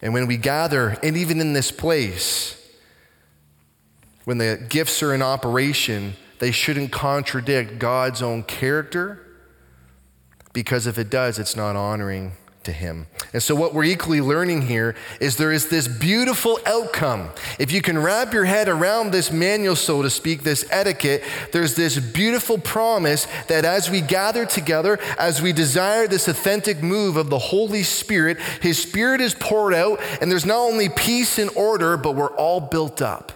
And 0.00 0.12
when 0.12 0.26
we 0.26 0.36
gather, 0.36 0.98
and 1.02 1.16
even 1.16 1.40
in 1.40 1.52
this 1.52 1.70
place, 1.70 2.58
when 4.24 4.38
the 4.38 4.64
gifts 4.68 5.02
are 5.02 5.14
in 5.14 5.22
operation, 5.22 6.14
they 6.40 6.50
shouldn't 6.50 6.90
contradict 6.90 7.78
God's 7.78 8.20
own 8.20 8.42
character 8.42 9.24
because 10.52 10.86
if 10.86 10.98
it 10.98 11.08
does, 11.08 11.38
it's 11.38 11.56
not 11.56 11.76
honoring 11.76 12.32
to 12.64 12.72
him. 12.72 13.06
And 13.32 13.42
so, 13.42 13.54
what 13.54 13.74
we're 13.74 13.84
equally 13.84 14.20
learning 14.20 14.62
here 14.62 14.94
is 15.20 15.36
there 15.36 15.52
is 15.52 15.68
this 15.68 15.88
beautiful 15.88 16.58
outcome. 16.66 17.30
If 17.58 17.72
you 17.72 17.82
can 17.82 17.98
wrap 17.98 18.32
your 18.32 18.44
head 18.44 18.68
around 18.68 19.10
this 19.10 19.30
manual, 19.30 19.76
so 19.76 20.02
to 20.02 20.10
speak, 20.10 20.42
this 20.42 20.64
etiquette, 20.70 21.22
there's 21.52 21.74
this 21.74 21.98
beautiful 21.98 22.58
promise 22.58 23.26
that 23.48 23.64
as 23.64 23.90
we 23.90 24.00
gather 24.00 24.44
together, 24.44 24.98
as 25.18 25.40
we 25.40 25.52
desire 25.52 26.06
this 26.06 26.28
authentic 26.28 26.82
move 26.82 27.16
of 27.16 27.30
the 27.30 27.38
Holy 27.38 27.82
Spirit, 27.82 28.38
His 28.60 28.80
Spirit 28.80 29.20
is 29.20 29.34
poured 29.34 29.74
out, 29.74 30.00
and 30.20 30.30
there's 30.30 30.46
not 30.46 30.58
only 30.58 30.88
peace 30.88 31.38
and 31.38 31.50
order, 31.56 31.96
but 31.96 32.12
we're 32.12 32.36
all 32.36 32.60
built 32.60 33.00
up. 33.00 33.32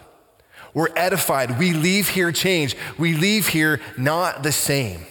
We're 0.74 0.88
edified. 0.94 1.58
We 1.58 1.72
leave 1.72 2.10
here 2.10 2.32
changed. 2.32 2.76
We 2.98 3.14
leave 3.14 3.48
here 3.48 3.80
not 3.96 4.42
the 4.42 4.52
same. 4.52 5.06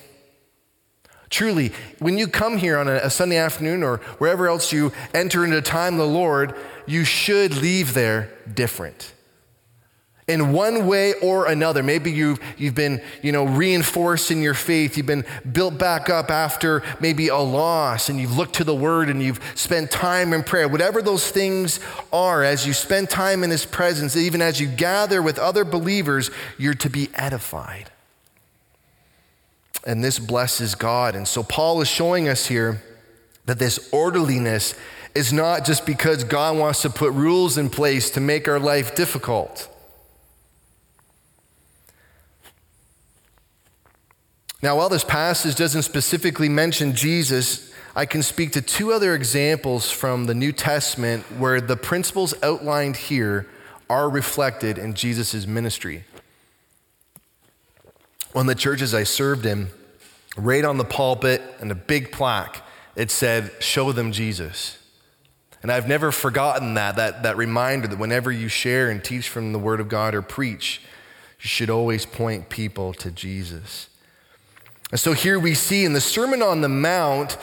Truly, 1.35 1.73
when 1.99 2.17
you 2.17 2.29
come 2.29 2.55
here 2.55 2.77
on 2.77 2.87
a, 2.87 3.09
Sunday 3.09 3.35
afternoon 3.35 3.83
or 3.83 3.97
wherever 4.19 4.47
else 4.47 4.71
you 4.71 4.93
enter 5.13 5.43
into 5.43 5.61
time 5.61 5.97
the 5.97 6.07
Lord, 6.07 6.55
you 6.85 7.03
should 7.03 7.57
leave 7.57 7.93
there 7.93 8.31
different 8.53 9.11
in 10.29 10.53
one 10.53 10.87
way 10.87 11.13
or 11.15 11.45
another. 11.45 11.83
Maybe 11.83 12.09
you've, 12.09 12.39
you've 12.57 12.73
been, 12.73 13.01
you 13.21 13.33
know, 13.33 13.43
reinforced 13.43 14.31
in 14.31 14.41
your 14.41 14.53
faith. 14.53 14.95
You've 14.95 15.07
been 15.07 15.25
built 15.51 15.77
back 15.77 16.09
up 16.09 16.31
after 16.31 16.83
maybe 17.01 17.27
a 17.27 17.35
loss 17.35 18.07
and 18.07 18.17
you've 18.17 18.37
looked 18.37 18.55
to 18.55 18.63
the 18.63 18.73
word 18.73 19.09
and 19.09 19.21
you've 19.21 19.41
spent 19.55 19.91
time 19.91 20.31
in 20.31 20.41
prayer. 20.41 20.69
Whatever 20.69 21.01
those 21.01 21.29
things 21.29 21.81
are, 22.13 22.45
as 22.45 22.65
you 22.65 22.71
spend 22.71 23.09
time 23.09 23.43
in 23.43 23.49
his 23.49 23.65
presence, 23.65 24.15
even 24.15 24.41
as 24.41 24.61
you 24.61 24.69
gather 24.69 25.21
with 25.21 25.37
other 25.37 25.65
believers, 25.65 26.31
you're 26.57 26.75
to 26.75 26.89
be 26.89 27.09
edified. 27.13 27.91
And 29.85 30.03
this 30.03 30.17
blesses 30.17 30.75
God. 30.75 31.15
And 31.15 31.27
so 31.27 31.43
Paul 31.43 31.81
is 31.81 31.87
showing 31.87 32.27
us 32.27 32.47
here 32.47 32.81
that 33.45 33.59
this 33.59 33.89
orderliness 33.91 34.73
is 35.13 35.31
not 35.31 35.65
just 35.65 35.85
because 35.85 36.23
God 36.23 36.57
wants 36.57 36.81
to 36.81 36.89
put 36.89 37.13
rules 37.13 37.57
in 37.57 37.69
place 37.69 38.09
to 38.11 38.19
make 38.19 38.47
our 38.47 38.59
life 38.59 38.95
difficult. 38.95 39.69
Now, 44.61 44.77
while 44.77 44.89
this 44.89 45.03
passage 45.03 45.55
doesn't 45.55 45.83
specifically 45.83 46.49
mention 46.49 46.95
Jesus, 46.95 47.71
I 47.95 48.05
can 48.05 48.23
speak 48.23 48.51
to 48.53 48.61
two 48.61 48.91
other 48.91 49.13
examples 49.13 49.91
from 49.91 50.25
the 50.25 50.33
New 50.33 50.51
Testament 50.51 51.23
where 51.37 51.61
the 51.61 51.77
principles 51.77 52.33
outlined 52.41 52.97
here 52.97 53.47
are 53.89 54.09
reflected 54.09 54.77
in 54.77 54.95
Jesus' 54.95 55.45
ministry. 55.45 56.03
One 58.35 58.49
of 58.49 58.53
the 58.53 58.61
churches 58.61 58.93
I 58.93 59.05
served 59.05 59.45
in, 59.45 59.69
right 60.35 60.65
on 60.65 60.77
the 60.77 60.83
pulpit 60.83 61.41
and 61.61 61.71
a 61.71 61.75
big 61.75 62.11
plaque, 62.11 62.61
it 62.93 63.09
said, 63.09 63.49
Show 63.61 63.93
them 63.93 64.11
Jesus. 64.11 64.77
And 65.63 65.71
I've 65.71 65.87
never 65.87 66.11
forgotten 66.11 66.73
that, 66.73 66.97
that, 66.97 67.23
that 67.23 67.37
reminder 67.37 67.87
that 67.87 67.97
whenever 67.97 68.33
you 68.33 68.49
share 68.49 68.89
and 68.89 69.01
teach 69.01 69.29
from 69.29 69.53
the 69.53 69.57
Word 69.57 69.79
of 69.79 69.87
God 69.87 70.13
or 70.13 70.21
preach, 70.21 70.81
you 71.39 71.47
should 71.47 71.69
always 71.69 72.05
point 72.05 72.49
people 72.49 72.91
to 72.95 73.09
Jesus. 73.09 73.87
And 74.91 74.99
so 74.99 75.13
here 75.13 75.39
we 75.39 75.53
see 75.53 75.85
in 75.85 75.93
the 75.93 76.01
Sermon 76.01 76.41
on 76.41 76.59
the 76.59 76.67
Mount, 76.67 77.37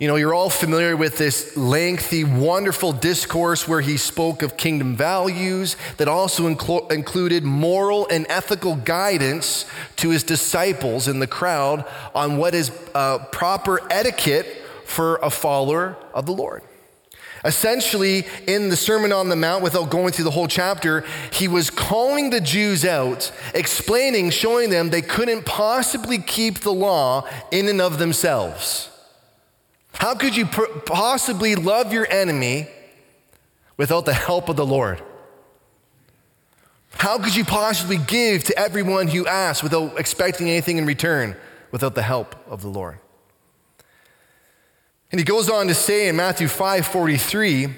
you 0.00 0.08
know, 0.08 0.16
you're 0.16 0.32
all 0.32 0.48
familiar 0.48 0.96
with 0.96 1.18
this 1.18 1.54
lengthy, 1.58 2.24
wonderful 2.24 2.90
discourse 2.90 3.68
where 3.68 3.82
he 3.82 3.98
spoke 3.98 4.40
of 4.40 4.56
kingdom 4.56 4.96
values 4.96 5.76
that 5.98 6.08
also 6.08 6.48
inclo- 6.48 6.90
included 6.90 7.44
moral 7.44 8.08
and 8.10 8.24
ethical 8.30 8.76
guidance 8.76 9.66
to 9.96 10.08
his 10.08 10.22
disciples 10.22 11.06
in 11.06 11.20
the 11.20 11.26
crowd 11.26 11.84
on 12.14 12.38
what 12.38 12.54
is 12.54 12.72
uh, 12.94 13.18
proper 13.26 13.80
etiquette 13.92 14.46
for 14.86 15.16
a 15.16 15.28
follower 15.28 15.98
of 16.14 16.24
the 16.24 16.32
Lord. 16.32 16.62
Essentially, 17.44 18.26
in 18.46 18.70
the 18.70 18.76
Sermon 18.76 19.12
on 19.12 19.28
the 19.28 19.36
Mount, 19.36 19.62
without 19.62 19.90
going 19.90 20.12
through 20.12 20.24
the 20.24 20.30
whole 20.30 20.48
chapter, 20.48 21.04
he 21.30 21.46
was 21.46 21.68
calling 21.68 22.30
the 22.30 22.40
Jews 22.40 22.86
out, 22.86 23.30
explaining, 23.54 24.30
showing 24.30 24.70
them 24.70 24.88
they 24.88 25.02
couldn't 25.02 25.44
possibly 25.44 26.16
keep 26.16 26.60
the 26.60 26.72
law 26.72 27.28
in 27.50 27.68
and 27.68 27.82
of 27.82 27.98
themselves. 27.98 28.90
How 29.94 30.14
could 30.14 30.36
you 30.36 30.46
possibly 30.46 31.54
love 31.54 31.92
your 31.92 32.10
enemy 32.10 32.68
without 33.76 34.06
the 34.06 34.14
help 34.14 34.48
of 34.48 34.56
the 34.56 34.66
Lord? 34.66 35.02
How 36.94 37.18
could 37.18 37.34
you 37.34 37.44
possibly 37.44 37.96
give 37.96 38.44
to 38.44 38.58
everyone 38.58 39.08
who 39.08 39.26
asks 39.26 39.62
without 39.62 39.98
expecting 39.98 40.50
anything 40.50 40.76
in 40.76 40.86
return 40.86 41.36
without 41.70 41.94
the 41.94 42.02
help 42.02 42.34
of 42.48 42.62
the 42.62 42.68
Lord? 42.68 42.98
And 45.12 45.18
he 45.18 45.24
goes 45.24 45.48
on 45.48 45.66
to 45.68 45.74
say 45.74 46.08
in 46.08 46.16
Matthew 46.16 46.46
5 46.46 46.86
43, 46.86 47.68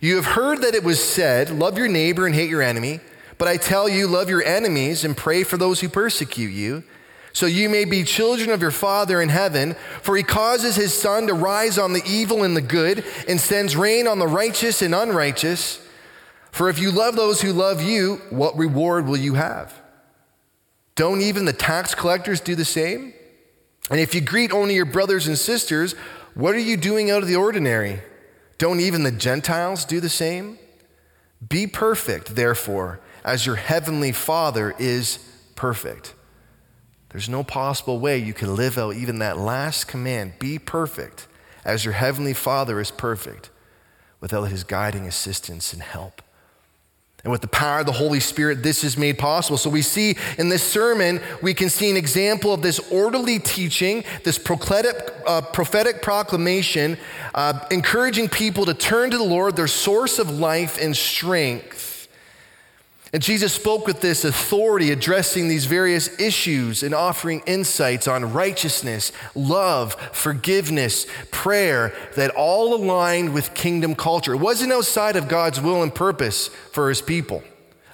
You 0.00 0.16
have 0.16 0.26
heard 0.26 0.62
that 0.62 0.74
it 0.74 0.82
was 0.82 1.02
said, 1.02 1.50
Love 1.50 1.78
your 1.78 1.88
neighbor 1.88 2.26
and 2.26 2.34
hate 2.34 2.50
your 2.50 2.62
enemy. 2.62 3.00
But 3.38 3.48
I 3.48 3.56
tell 3.56 3.88
you, 3.88 4.06
love 4.06 4.28
your 4.28 4.42
enemies 4.42 5.04
and 5.04 5.16
pray 5.16 5.44
for 5.44 5.56
those 5.56 5.80
who 5.80 5.88
persecute 5.88 6.50
you, 6.50 6.84
so 7.32 7.46
you 7.46 7.68
may 7.68 7.84
be 7.84 8.02
children 8.02 8.50
of 8.50 8.60
your 8.60 8.70
Father 8.70 9.20
in 9.22 9.28
heaven. 9.28 9.76
For 10.02 10.16
he 10.16 10.22
causes 10.22 10.76
his 10.76 10.92
sun 10.92 11.26
to 11.26 11.34
rise 11.34 11.78
on 11.78 11.92
the 11.92 12.02
evil 12.06 12.42
and 12.42 12.56
the 12.56 12.60
good, 12.60 13.04
and 13.28 13.40
sends 13.40 13.76
rain 13.76 14.06
on 14.06 14.18
the 14.18 14.26
righteous 14.26 14.82
and 14.82 14.94
unrighteous. 14.94 15.86
For 16.50 16.68
if 16.68 16.78
you 16.78 16.90
love 16.90 17.16
those 17.16 17.40
who 17.40 17.52
love 17.52 17.82
you, 17.82 18.16
what 18.30 18.56
reward 18.58 19.06
will 19.06 19.16
you 19.16 19.34
have? 19.34 19.72
Don't 20.96 21.20
even 21.20 21.44
the 21.44 21.52
tax 21.52 21.94
collectors 21.94 22.40
do 22.40 22.54
the 22.54 22.64
same? 22.64 23.14
And 23.90 24.00
if 24.00 24.14
you 24.14 24.20
greet 24.20 24.52
only 24.52 24.74
your 24.74 24.84
brothers 24.84 25.26
and 25.26 25.38
sisters, 25.38 25.94
what 26.34 26.54
are 26.54 26.58
you 26.60 26.76
doing 26.76 27.10
out 27.10 27.22
of 27.22 27.28
the 27.28 27.36
ordinary? 27.36 28.00
Don't 28.58 28.80
even 28.80 29.02
the 29.04 29.12
Gentiles 29.12 29.84
do 29.84 30.00
the 30.00 30.08
same? 30.08 30.58
Be 31.46 31.66
perfect, 31.66 32.36
therefore, 32.36 33.00
as 33.24 33.46
your 33.46 33.56
heavenly 33.56 34.12
Father 34.12 34.74
is 34.78 35.18
perfect. 35.54 36.14
There's 37.10 37.28
no 37.28 37.42
possible 37.42 37.98
way 37.98 38.18
you 38.18 38.32
can 38.32 38.54
live 38.54 38.78
out 38.78 38.94
even 38.94 39.18
that 39.18 39.36
last 39.36 39.88
command 39.88 40.38
be 40.38 40.58
perfect, 40.58 41.26
as 41.64 41.84
your 41.84 41.94
heavenly 41.94 42.34
Father 42.34 42.80
is 42.80 42.90
perfect, 42.90 43.50
without 44.20 44.44
his 44.44 44.64
guiding 44.64 45.06
assistance 45.06 45.72
and 45.72 45.82
help. 45.82 46.22
And 47.22 47.30
with 47.30 47.42
the 47.42 47.48
power 47.48 47.80
of 47.80 47.86
the 47.86 47.92
Holy 47.92 48.20
Spirit, 48.20 48.62
this 48.62 48.82
is 48.82 48.96
made 48.96 49.18
possible. 49.18 49.58
So 49.58 49.68
we 49.68 49.82
see 49.82 50.16
in 50.38 50.48
this 50.48 50.62
sermon, 50.62 51.20
we 51.42 51.52
can 51.52 51.68
see 51.68 51.90
an 51.90 51.96
example 51.96 52.54
of 52.54 52.62
this 52.62 52.78
orderly 52.90 53.38
teaching, 53.38 54.04
this 54.24 54.38
prophetic, 54.38 54.96
uh, 55.26 55.42
prophetic 55.42 56.00
proclamation, 56.00 56.96
uh, 57.34 57.66
encouraging 57.70 58.30
people 58.30 58.64
to 58.64 58.72
turn 58.72 59.10
to 59.10 59.18
the 59.18 59.24
Lord, 59.24 59.54
their 59.54 59.66
source 59.66 60.18
of 60.18 60.30
life 60.30 60.78
and 60.80 60.96
strength. 60.96 61.79
And 63.12 63.22
Jesus 63.22 63.52
spoke 63.52 63.88
with 63.88 64.00
this 64.00 64.24
authority, 64.24 64.92
addressing 64.92 65.48
these 65.48 65.66
various 65.66 66.20
issues 66.20 66.84
and 66.84 66.94
offering 66.94 67.42
insights 67.44 68.06
on 68.06 68.32
righteousness, 68.32 69.10
love, 69.34 69.94
forgiveness, 70.12 71.06
prayer 71.32 71.92
that 72.14 72.30
all 72.36 72.72
aligned 72.72 73.34
with 73.34 73.52
kingdom 73.52 73.96
culture. 73.96 74.34
It 74.34 74.38
wasn't 74.38 74.72
outside 74.72 75.16
of 75.16 75.26
God's 75.26 75.60
will 75.60 75.82
and 75.82 75.92
purpose 75.92 76.48
for 76.70 76.88
his 76.88 77.02
people. 77.02 77.42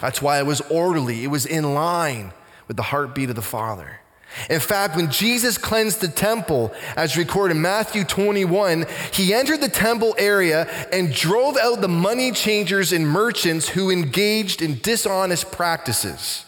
That's 0.00 0.20
why 0.20 0.38
it 0.38 0.46
was 0.46 0.60
orderly, 0.62 1.24
it 1.24 1.28
was 1.28 1.46
in 1.46 1.72
line 1.72 2.32
with 2.68 2.76
the 2.76 2.82
heartbeat 2.82 3.30
of 3.30 3.36
the 3.36 3.42
Father. 3.42 4.00
In 4.50 4.60
fact, 4.60 4.96
when 4.96 5.10
Jesus 5.10 5.58
cleansed 5.58 6.00
the 6.00 6.08
temple, 6.08 6.72
as 6.96 7.16
recorded 7.16 7.56
in 7.56 7.62
Matthew 7.62 8.04
21, 8.04 8.86
he 9.12 9.32
entered 9.32 9.60
the 9.60 9.68
temple 9.68 10.14
area 10.18 10.66
and 10.92 11.12
drove 11.12 11.56
out 11.56 11.80
the 11.80 11.88
money 11.88 12.32
changers 12.32 12.92
and 12.92 13.08
merchants 13.08 13.68
who 13.68 13.90
engaged 13.90 14.62
in 14.62 14.78
dishonest 14.78 15.50
practices 15.50 16.44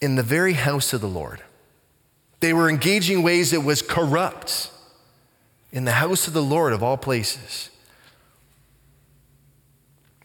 in 0.00 0.16
the 0.16 0.22
very 0.22 0.54
house 0.54 0.92
of 0.92 1.00
the 1.00 1.08
Lord. 1.08 1.42
They 2.40 2.52
were 2.52 2.68
engaging 2.68 3.22
ways 3.22 3.52
that 3.52 3.60
was 3.60 3.82
corrupt 3.82 4.70
in 5.72 5.84
the 5.84 5.92
house 5.92 6.26
of 6.26 6.32
the 6.32 6.42
Lord 6.42 6.72
of 6.72 6.82
all 6.82 6.96
places. 6.96 7.70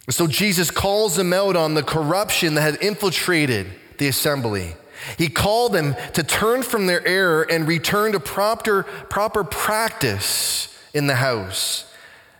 So 0.10 0.26
Jesus 0.26 0.72
calls 0.72 1.16
them 1.16 1.34
out 1.34 1.56
on 1.56 1.74
the 1.74 1.84
corruption 1.84 2.56
that 2.56 2.62
had 2.62 2.82
infiltrated 2.82 3.68
the 3.98 4.08
assembly. 4.08 4.76
He 5.18 5.30
called 5.30 5.74
them 5.74 5.96
to 6.14 6.24
turn 6.24 6.64
from 6.64 6.88
their 6.88 7.06
error 7.08 7.44
and 7.44 7.68
return 7.68 8.12
to 8.14 8.20
proper, 8.20 8.84
proper 8.84 9.44
practice 9.44 10.76
in 10.94 11.08
the 11.08 11.16
house. 11.16 11.92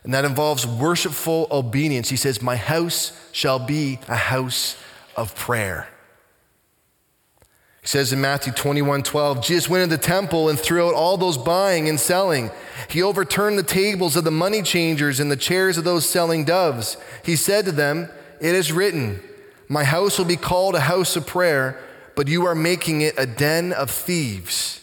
And 0.04 0.14
that 0.14 0.24
involves 0.24 0.66
worshipful 0.66 1.48
obedience. 1.50 2.08
He 2.08 2.16
says, 2.16 2.40
My 2.40 2.56
house 2.56 3.12
shall 3.32 3.58
be 3.58 3.98
a 4.08 4.16
house 4.16 4.76
of 5.16 5.34
prayer. 5.34 5.88
He 7.80 7.86
says 7.86 8.12
in 8.12 8.20
Matthew 8.20 8.52
21 8.52 9.02
12, 9.02 9.42
Jesus 9.42 9.68
went 9.68 9.84
into 9.84 9.96
the 9.96 10.02
temple 10.02 10.48
and 10.48 10.58
threw 10.58 10.88
out 10.88 10.94
all 10.94 11.16
those 11.16 11.38
buying 11.38 11.88
and 11.88 11.98
selling. 11.98 12.50
He 12.88 13.02
overturned 13.02 13.58
the 13.58 13.62
tables 13.62 14.16
of 14.16 14.24
the 14.24 14.30
money 14.30 14.62
changers 14.62 15.20
and 15.20 15.30
the 15.30 15.36
chairs 15.36 15.78
of 15.78 15.84
those 15.84 16.08
selling 16.08 16.44
doves. 16.44 16.96
He 17.24 17.36
said 17.36 17.64
to 17.64 17.72
them, 17.72 18.08
It 18.40 18.54
is 18.54 18.72
written, 18.72 19.20
My 19.68 19.84
house 19.84 20.18
will 20.18 20.26
be 20.26 20.36
called 20.36 20.74
a 20.74 20.80
house 20.80 21.16
of 21.16 21.26
prayer 21.26 21.78
but 22.18 22.26
you 22.26 22.46
are 22.46 22.54
making 22.56 23.00
it 23.00 23.14
a 23.16 23.24
den 23.24 23.72
of 23.72 23.88
thieves. 23.88 24.80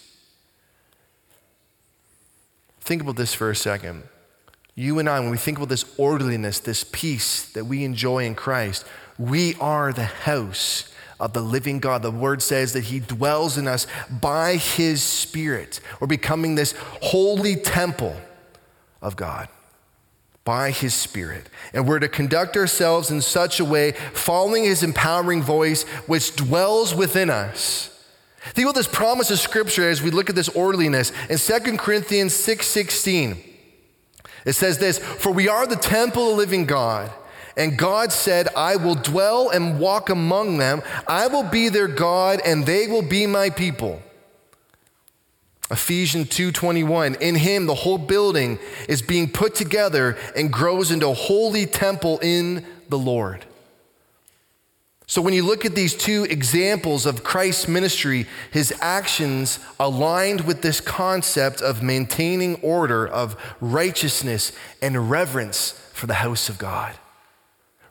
Think 2.80 3.02
about 3.02 3.18
this 3.18 3.34
for 3.34 3.50
a 3.50 3.56
second. 3.58 4.04
You 4.74 5.00
and 5.00 5.10
I, 5.10 5.20
when 5.20 5.32
we 5.32 5.38
think 5.38 5.58
about 5.58 5.68
this 5.68 5.84
orderliness, 5.98 6.60
this 6.60 6.86
peace 6.86 7.52
that 7.52 7.66
we 7.66 7.84
enjoy 7.84 8.24
in 8.24 8.36
Christ, 8.36 8.86
we 9.20 9.56
are 9.56 9.92
the 9.92 10.06
house 10.06 10.90
of 11.20 11.34
the 11.34 11.42
living 11.42 11.80
God. 11.80 12.04
The 12.04 12.10
word 12.10 12.42
says 12.42 12.72
that 12.72 12.86
He 12.86 13.02
dwells 13.02 13.58
in 13.58 13.68
us 13.68 13.86
by 14.10 14.56
His 14.56 15.04
Spirit. 15.04 15.82
We're 16.00 16.08
becoming 16.08 16.56
this 16.56 16.74
holy 17.02 17.58
temple 17.58 18.16
of 19.02 19.18
God 19.18 19.50
by 20.46 20.70
his 20.72 20.94
Spirit. 20.94 21.50
And 21.74 21.88
we're 21.88 22.00
to 22.00 22.08
conduct 22.08 22.56
ourselves 22.56 23.12
in 23.12 23.22
such 23.22 23.60
a 23.60 23.66
way, 23.66 23.94
following 24.14 24.64
his 24.64 24.84
empowering 24.84 25.42
voice, 25.42 25.84
which 26.06 26.36
dwells 26.36 26.96
within 26.96 27.30
us. 27.30 27.92
Think 28.54 28.68
about 28.68 28.76
this 28.76 28.88
promise 28.88 29.32
of 29.32 29.40
Scripture 29.40 29.90
as 29.90 30.04
we 30.04 30.12
look 30.12 30.30
at 30.30 30.36
this 30.36 30.50
orderliness. 30.50 31.12
In 31.30 31.40
2 31.40 31.78
Corinthians 31.78 32.34
6 32.36 32.66
16, 32.66 33.44
it 34.46 34.54
says 34.54 34.78
this 34.78 35.00
For 35.00 35.32
we 35.32 35.50
are 35.50 35.66
the 35.66 35.76
temple 35.76 36.26
of 36.26 36.30
the 36.30 36.36
living 36.38 36.66
God. 36.66 37.12
And 37.58 37.78
God 37.78 38.12
said, 38.12 38.50
I 38.56 38.76
will 38.76 38.96
dwell 38.96 39.50
and 39.50 39.80
walk 39.80 40.10
among 40.10 40.58
them. 40.58 40.84
I 41.08 41.28
will 41.28 41.44
be 41.44 41.70
their 41.70 41.88
God, 41.88 42.42
and 42.46 42.66
they 42.66 42.86
will 42.86 43.02
be 43.02 43.26
my 43.26 43.50
people. 43.50 44.02
Ephesians 45.72 46.30
2:21 46.30 47.16
In 47.22 47.36
him 47.36 47.66
the 47.66 47.76
whole 47.76 47.98
building 47.98 48.60
is 48.88 49.02
being 49.02 49.30
put 49.30 49.56
together 49.56 50.18
and 50.36 50.52
grows 50.52 50.92
into 50.92 51.08
a 51.08 51.14
holy 51.14 51.66
temple 51.66 52.20
in 52.20 52.66
the 52.90 52.98
Lord. 52.98 53.46
So 55.08 55.22
when 55.22 55.34
you 55.36 55.44
look 55.44 55.66
at 55.66 55.76
these 55.76 55.94
two 55.94 56.24
examples 56.30 57.06
of 57.06 57.24
Christ's 57.24 57.68
ministry, 57.68 58.26
his 58.52 58.74
actions 58.82 59.60
aligned 59.80 60.42
with 60.42 60.64
this 60.64 60.82
concept 60.82 61.62
of 61.62 61.84
maintaining 61.84 62.56
order, 62.62 63.08
of 63.08 63.36
righteousness 63.62 64.52
and 64.82 65.10
reverence 65.10 65.72
for 65.94 66.08
the 66.08 66.16
house 66.16 66.50
of 66.50 66.58
God 66.58 66.96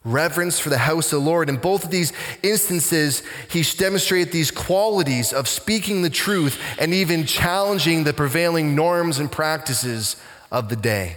reverence 0.04 0.58
for 0.58 0.68
the 0.68 0.78
house 0.78 1.12
of 1.12 1.22
the 1.22 1.30
Lord. 1.30 1.48
In 1.48 1.56
both 1.56 1.84
of 1.84 1.90
these 1.90 2.12
instances, 2.42 3.22
he 3.48 3.62
demonstrated 3.62 4.32
these 4.32 4.50
qualities 4.50 5.32
of 5.32 5.48
speaking 5.48 6.02
the 6.02 6.10
truth 6.10 6.60
and 6.78 6.92
even 6.92 7.24
challenging 7.24 8.04
the 8.04 8.12
prevailing 8.12 8.74
norms 8.74 9.18
and 9.18 9.32
practices 9.32 10.16
of 10.52 10.68
the 10.68 10.76
day. 10.76 11.16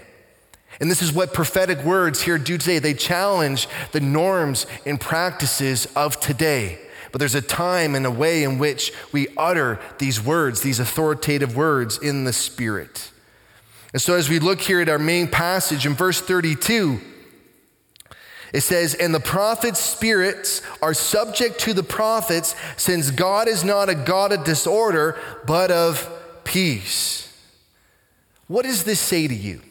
And 0.80 0.90
this 0.92 1.02
is 1.02 1.12
what 1.12 1.34
prophetic 1.34 1.84
words 1.84 2.22
here 2.22 2.38
do 2.38 2.58
today. 2.58 2.80
They 2.80 2.94
challenge 2.94 3.68
the 3.92 4.00
norms 4.00 4.66
and 4.86 5.02
practices 5.02 5.88
of 5.96 6.20
today. 6.20 6.80
But 7.12 7.20
there's 7.20 7.36
a 7.36 7.42
time 7.42 7.96
and 7.96 8.06
a 8.06 8.12
way 8.12 8.44
in 8.44 8.60
which 8.60 8.94
we 9.12 9.28
utter 9.38 9.80
these 9.98 10.22
words, 10.22 10.62
these 10.62 10.80
authoritative 10.80 11.56
words 11.56 11.98
in 11.98 12.26
the 12.26 12.34
Spirit. 12.34 13.12
And 13.94 14.02
so, 14.02 14.16
as 14.16 14.30
we 14.30 14.40
look 14.40 14.62
here 14.62 14.82
at 14.82 14.90
our 14.90 15.00
main 15.00 15.28
passage 15.28 15.86
in 15.86 15.94
verse 15.94 16.22
32, 16.22 17.00
it 18.54 18.62
says, 18.62 18.94
And 18.94 19.14
the 19.14 19.20
prophets' 19.20 19.80
spirits 19.80 20.62
are 20.82 20.94
subject 20.94 21.60
to 21.62 21.74
the 21.74 21.84
prophets, 21.84 22.56
since 22.78 23.12
God 23.12 23.48
is 23.48 23.64
not 23.64 23.90
a 23.90 23.96
God 23.96 24.32
of 24.32 24.44
disorder, 24.44 25.20
but 25.46 25.72
of 25.72 26.10
peace. 26.44 27.24
What 28.48 28.64
does 28.64 28.84
this 28.84 29.00
say 29.00 29.28
to 29.28 29.36
you? 29.36 29.62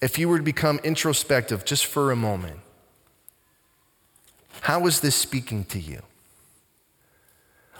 If 0.00 0.18
you 0.18 0.28
were 0.28 0.38
to 0.38 0.44
become 0.44 0.78
introspective 0.84 1.64
just 1.64 1.86
for 1.86 2.10
a 2.10 2.16
moment, 2.16 2.60
how 4.62 4.86
is 4.86 5.00
this 5.00 5.14
speaking 5.14 5.64
to 5.66 5.78
you? 5.78 6.02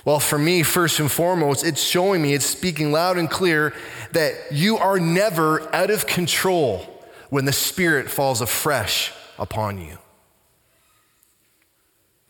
Well, 0.05 0.21
for 0.21 0.39
me, 0.39 0.63
first 0.63 1.01
and 1.01 1.11
foremost, 1.11 1.65
it's 1.67 1.83
showing 1.83 2.23
me, 2.23 2.33
it's 2.33 2.47
speaking 2.47 2.93
loud 2.93 3.19
and 3.19 3.29
clear 3.29 3.75
that 4.13 4.35
you 4.53 4.77
are 4.77 5.01
never 5.01 5.75
out 5.75 5.91
of 5.91 6.07
control 6.07 6.96
when 7.37 7.45
the 7.45 7.53
Spirit 7.53 8.09
falls 8.09 8.41
afresh 8.41 9.13
upon 9.39 9.77
you. 9.77 9.99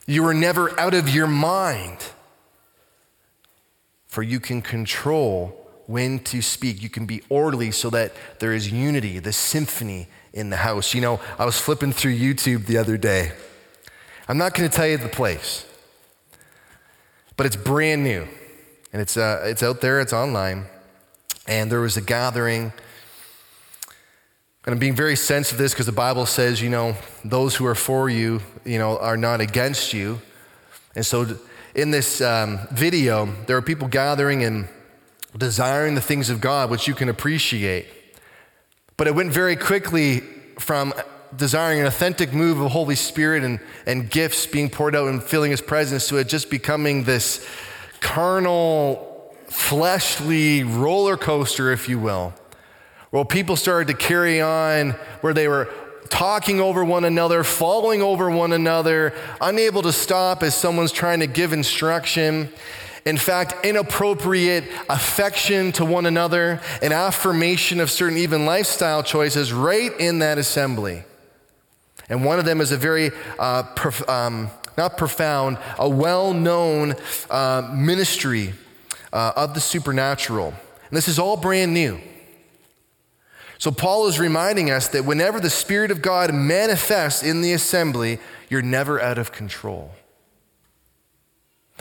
You 0.04 0.26
are 0.26 0.34
never 0.34 0.76
out 0.80 0.94
of 0.94 1.08
your 1.08 1.28
mind, 1.28 1.98
for 4.08 4.24
you 4.24 4.40
can 4.40 4.62
control 4.62 5.64
when 5.86 6.18
to 6.24 6.42
speak. 6.42 6.82
You 6.82 6.88
can 6.88 7.06
be 7.06 7.22
orderly 7.28 7.70
so 7.70 7.88
that 7.90 8.14
there 8.40 8.52
is 8.52 8.72
unity, 8.72 9.20
the 9.20 9.32
symphony 9.32 10.08
in 10.32 10.50
the 10.50 10.56
house. 10.56 10.92
You 10.92 11.02
know, 11.02 11.20
I 11.38 11.44
was 11.44 11.56
flipping 11.56 11.92
through 11.92 12.18
YouTube 12.18 12.66
the 12.66 12.78
other 12.78 12.96
day. 12.96 13.30
I'm 14.28 14.38
not 14.38 14.54
going 14.54 14.68
to 14.68 14.76
tell 14.76 14.88
you 14.88 14.96
the 14.96 15.08
place, 15.08 15.66
but 17.36 17.46
it's 17.46 17.54
brand 17.54 18.02
new. 18.02 18.26
And 18.92 19.00
it's, 19.00 19.16
uh, 19.16 19.44
it's 19.44 19.62
out 19.62 19.80
there, 19.80 20.00
it's 20.00 20.12
online. 20.12 20.66
And 21.46 21.70
there 21.70 21.80
was 21.80 21.96
a 21.96 22.00
gathering 22.00 22.72
and 24.66 24.72
I'm 24.72 24.80
being 24.80 24.96
very 24.96 25.14
sensitive 25.14 25.58
to 25.58 25.62
this 25.62 25.72
because 25.72 25.86
the 25.86 25.92
Bible 25.92 26.26
says, 26.26 26.60
you 26.60 26.68
know, 26.68 26.96
those 27.24 27.54
who 27.54 27.64
are 27.66 27.76
for 27.76 28.10
you, 28.10 28.42
you 28.64 28.78
know, 28.78 28.98
are 28.98 29.16
not 29.16 29.40
against 29.40 29.92
you. 29.92 30.20
And 30.96 31.06
so 31.06 31.38
in 31.76 31.92
this 31.92 32.20
um, 32.20 32.58
video, 32.72 33.26
there 33.46 33.56
are 33.56 33.62
people 33.62 33.86
gathering 33.86 34.42
and 34.42 34.66
desiring 35.36 35.94
the 35.94 36.00
things 36.00 36.30
of 36.30 36.40
God, 36.40 36.68
which 36.68 36.88
you 36.88 36.94
can 36.94 37.08
appreciate. 37.08 37.86
But 38.96 39.06
it 39.06 39.14
went 39.14 39.30
very 39.30 39.54
quickly 39.54 40.20
from 40.58 40.92
desiring 41.36 41.78
an 41.78 41.86
authentic 41.86 42.32
move 42.32 42.60
of 42.60 42.72
Holy 42.72 42.96
Spirit 42.96 43.44
and, 43.44 43.60
and 43.86 44.10
gifts 44.10 44.48
being 44.48 44.68
poured 44.68 44.96
out 44.96 45.06
and 45.06 45.22
feeling 45.22 45.52
His 45.52 45.60
presence 45.60 46.08
to 46.08 46.16
it 46.16 46.26
just 46.26 46.50
becoming 46.50 47.04
this 47.04 47.46
carnal, 48.00 49.32
fleshly 49.48 50.64
roller 50.64 51.16
coaster, 51.16 51.70
if 51.70 51.88
you 51.88 52.00
will 52.00 52.34
well, 53.16 53.24
people 53.24 53.56
started 53.56 53.88
to 53.88 53.94
carry 53.94 54.42
on 54.42 54.90
where 55.22 55.32
they 55.32 55.48
were 55.48 55.72
talking 56.10 56.60
over 56.60 56.84
one 56.84 57.06
another, 57.06 57.44
falling 57.44 58.02
over 58.02 58.28
one 58.28 58.52
another, 58.52 59.14
unable 59.40 59.80
to 59.80 59.90
stop 59.90 60.42
as 60.42 60.54
someone's 60.54 60.92
trying 60.92 61.20
to 61.20 61.26
give 61.26 61.54
instruction. 61.54 62.50
In 63.06 63.16
fact, 63.16 63.64
inappropriate 63.64 64.64
affection 64.90 65.72
to 65.72 65.84
one 65.86 66.04
another, 66.04 66.60
an 66.82 66.92
affirmation 66.92 67.80
of 67.80 67.90
certain 67.90 68.18
even 68.18 68.44
lifestyle 68.44 69.02
choices 69.02 69.50
right 69.50 69.98
in 69.98 70.18
that 70.18 70.36
assembly. 70.36 71.02
And 72.10 72.22
one 72.22 72.38
of 72.38 72.44
them 72.44 72.60
is 72.60 72.70
a 72.70 72.76
very, 72.76 73.12
uh, 73.38 73.62
prof- 73.62 74.06
um, 74.10 74.50
not 74.76 74.98
profound, 74.98 75.56
a 75.78 75.88
well 75.88 76.34
known 76.34 76.96
uh, 77.30 77.72
ministry 77.74 78.52
uh, 79.10 79.32
of 79.36 79.54
the 79.54 79.60
supernatural. 79.60 80.48
And 80.48 80.96
this 80.98 81.08
is 81.08 81.18
all 81.18 81.38
brand 81.38 81.72
new. 81.72 81.98
So, 83.58 83.70
Paul 83.70 84.06
is 84.06 84.18
reminding 84.18 84.70
us 84.70 84.88
that 84.88 85.04
whenever 85.04 85.40
the 85.40 85.50
Spirit 85.50 85.90
of 85.90 86.02
God 86.02 86.34
manifests 86.34 87.22
in 87.22 87.40
the 87.40 87.52
assembly, 87.52 88.18
you're 88.50 88.62
never 88.62 89.00
out 89.00 89.18
of 89.18 89.32
control. 89.32 89.92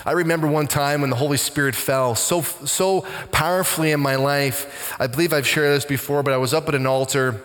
I 0.04 0.12
remember 0.12 0.48
one 0.48 0.68
time 0.68 1.02
when 1.02 1.10
the 1.10 1.16
Holy 1.16 1.38
Spirit 1.38 1.76
fell 1.76 2.16
so, 2.16 2.42
so 2.42 3.02
powerfully 3.32 3.92
in 3.92 4.00
my 4.00 4.16
life. 4.16 4.96
I 5.00 5.08
believe 5.08 5.32
I've 5.32 5.48
shared 5.48 5.76
this 5.76 5.86
before, 5.86 6.22
but 6.22 6.34
I 6.34 6.38
was 6.38 6.54
up 6.54 6.68
at 6.68 6.76
an 6.76 6.86
altar 6.86 7.42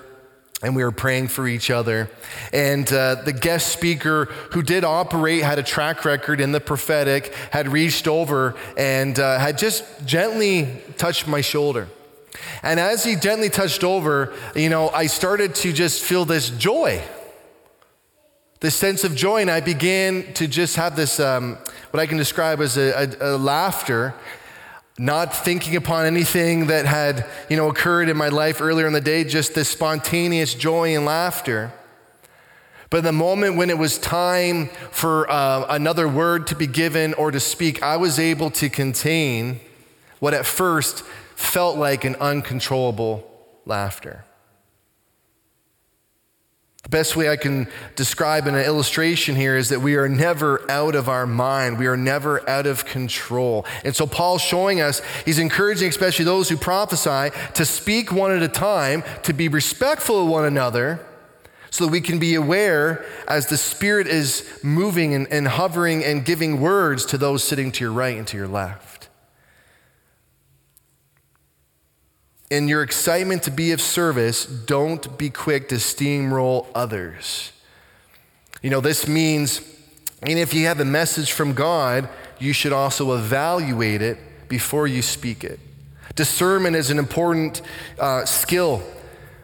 and 0.62 0.76
we 0.76 0.84
were 0.84 0.90
praying 0.90 1.28
for 1.28 1.48
each 1.48 1.70
other. 1.70 2.10
And 2.52 2.90
uh, 2.92 3.16
the 3.16 3.32
guest 3.32 3.68
speaker 3.68 4.26
who 4.52 4.62
did 4.62 4.84
operate 4.84 5.42
had 5.42 5.58
a 5.58 5.62
track 5.62 6.04
record 6.04 6.40
in 6.40 6.52
the 6.52 6.60
prophetic, 6.60 7.34
had 7.50 7.68
reached 7.68 8.06
over 8.06 8.56
and 8.76 9.18
uh, 9.18 9.38
had 9.38 9.56
just 9.56 9.84
gently 10.04 10.82
touched 10.98 11.26
my 11.26 11.40
shoulder. 11.40 11.88
And 12.62 12.78
as 12.78 13.04
he 13.04 13.16
gently 13.16 13.50
touched 13.50 13.84
over, 13.84 14.32
you 14.54 14.68
know, 14.68 14.90
I 14.90 15.06
started 15.06 15.54
to 15.56 15.72
just 15.72 16.02
feel 16.02 16.24
this 16.24 16.50
joy, 16.50 17.02
this 18.60 18.74
sense 18.74 19.04
of 19.04 19.14
joy. 19.14 19.40
And 19.40 19.50
I 19.50 19.60
began 19.60 20.32
to 20.34 20.46
just 20.46 20.76
have 20.76 20.96
this, 20.96 21.18
um, 21.18 21.58
what 21.90 22.00
I 22.00 22.06
can 22.06 22.18
describe 22.18 22.60
as 22.60 22.76
a, 22.76 23.16
a, 23.20 23.34
a 23.34 23.36
laughter 23.36 24.14
not 25.00 25.34
thinking 25.34 25.76
upon 25.76 26.04
anything 26.04 26.66
that 26.66 26.84
had 26.84 27.26
you 27.48 27.56
know 27.56 27.70
occurred 27.70 28.10
in 28.10 28.16
my 28.18 28.28
life 28.28 28.60
earlier 28.60 28.86
in 28.86 28.92
the 28.92 29.00
day 29.00 29.24
just 29.24 29.54
this 29.54 29.70
spontaneous 29.70 30.52
joy 30.52 30.94
and 30.94 31.06
laughter 31.06 31.72
but 32.90 33.02
the 33.02 33.12
moment 33.12 33.56
when 33.56 33.70
it 33.70 33.78
was 33.78 33.96
time 33.96 34.66
for 34.90 35.30
uh, 35.30 35.64
another 35.70 36.06
word 36.06 36.46
to 36.46 36.54
be 36.54 36.66
given 36.66 37.14
or 37.14 37.30
to 37.30 37.40
speak 37.40 37.82
i 37.82 37.96
was 37.96 38.18
able 38.18 38.50
to 38.50 38.68
contain 38.68 39.58
what 40.18 40.34
at 40.34 40.44
first 40.44 41.02
felt 41.40 41.76
like 41.76 42.04
an 42.04 42.16
uncontrollable 42.16 43.28
laughter 43.66 44.24
the 46.82 46.88
best 46.88 47.14
way 47.14 47.28
I 47.28 47.36
can 47.36 47.68
describe 47.94 48.46
in 48.46 48.54
an 48.54 48.64
illustration 48.64 49.36
here 49.36 49.56
is 49.56 49.68
that 49.68 49.80
we 49.80 49.96
are 49.96 50.08
never 50.08 50.68
out 50.70 50.94
of 50.94 51.10
our 51.10 51.26
mind. 51.26 51.78
We 51.78 51.86
are 51.86 51.96
never 51.96 52.48
out 52.48 52.66
of 52.66 52.86
control. 52.86 53.66
And 53.84 53.94
so 53.94 54.06
Paul's 54.06 54.40
showing 54.40 54.80
us, 54.80 55.02
he's 55.26 55.38
encouraging 55.38 55.90
especially 55.90 56.24
those 56.24 56.48
who 56.48 56.56
prophesy 56.56 57.36
to 57.54 57.64
speak 57.66 58.10
one 58.10 58.32
at 58.32 58.42
a 58.42 58.48
time, 58.48 59.04
to 59.24 59.34
be 59.34 59.46
respectful 59.48 60.22
of 60.22 60.28
one 60.28 60.46
another, 60.46 61.06
so 61.70 61.84
that 61.84 61.92
we 61.92 62.00
can 62.00 62.18
be 62.18 62.34
aware 62.34 63.04
as 63.28 63.46
the 63.46 63.56
Spirit 63.56 64.06
is 64.08 64.48
moving 64.64 65.14
and, 65.14 65.28
and 65.28 65.46
hovering 65.46 66.02
and 66.02 66.24
giving 66.24 66.60
words 66.60 67.04
to 67.06 67.18
those 67.18 67.44
sitting 67.44 67.70
to 67.72 67.84
your 67.84 67.92
right 67.92 68.16
and 68.16 68.26
to 68.26 68.36
your 68.36 68.48
left. 68.48 68.89
In 72.50 72.66
your 72.66 72.82
excitement 72.82 73.44
to 73.44 73.50
be 73.50 73.70
of 73.70 73.80
service, 73.80 74.44
don't 74.44 75.16
be 75.16 75.30
quick 75.30 75.68
to 75.68 75.76
steamroll 75.76 76.66
others. 76.74 77.52
You 78.60 78.70
know, 78.70 78.80
this 78.80 79.06
means, 79.06 79.60
and 80.22 80.38
if 80.38 80.52
you 80.52 80.66
have 80.66 80.80
a 80.80 80.84
message 80.84 81.32
from 81.32 81.54
God, 81.54 82.08
you 82.40 82.52
should 82.52 82.72
also 82.72 83.14
evaluate 83.14 84.02
it 84.02 84.18
before 84.48 84.88
you 84.88 85.00
speak 85.00 85.44
it. 85.44 85.60
Discernment 86.16 86.74
is 86.74 86.90
an 86.90 86.98
important 86.98 87.62
uh, 87.98 88.24
skill 88.24 88.82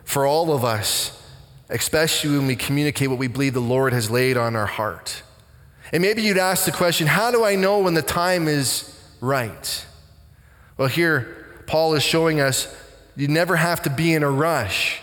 for 0.04 0.26
all 0.26 0.52
of 0.52 0.64
us, 0.64 1.12
especially 1.70 2.36
when 2.36 2.48
we 2.48 2.56
communicate 2.56 3.08
what 3.08 3.18
we 3.18 3.28
believe 3.28 3.54
the 3.54 3.60
Lord 3.60 3.92
has 3.92 4.10
laid 4.10 4.36
on 4.36 4.56
our 4.56 4.66
heart. 4.66 5.22
And 5.92 6.02
maybe 6.02 6.22
you'd 6.22 6.38
ask 6.38 6.64
the 6.64 6.72
question 6.72 7.06
how 7.06 7.30
do 7.30 7.44
I 7.44 7.54
know 7.54 7.78
when 7.78 7.94
the 7.94 8.02
time 8.02 8.48
is 8.48 9.00
right? 9.20 9.86
Well, 10.76 10.88
here, 10.88 11.62
Paul 11.66 11.94
is 11.94 12.02
showing 12.02 12.40
us 12.40 12.66
you 13.16 13.28
never 13.28 13.56
have 13.56 13.82
to 13.82 13.90
be 13.90 14.12
in 14.14 14.22
a 14.22 14.30
rush 14.30 15.00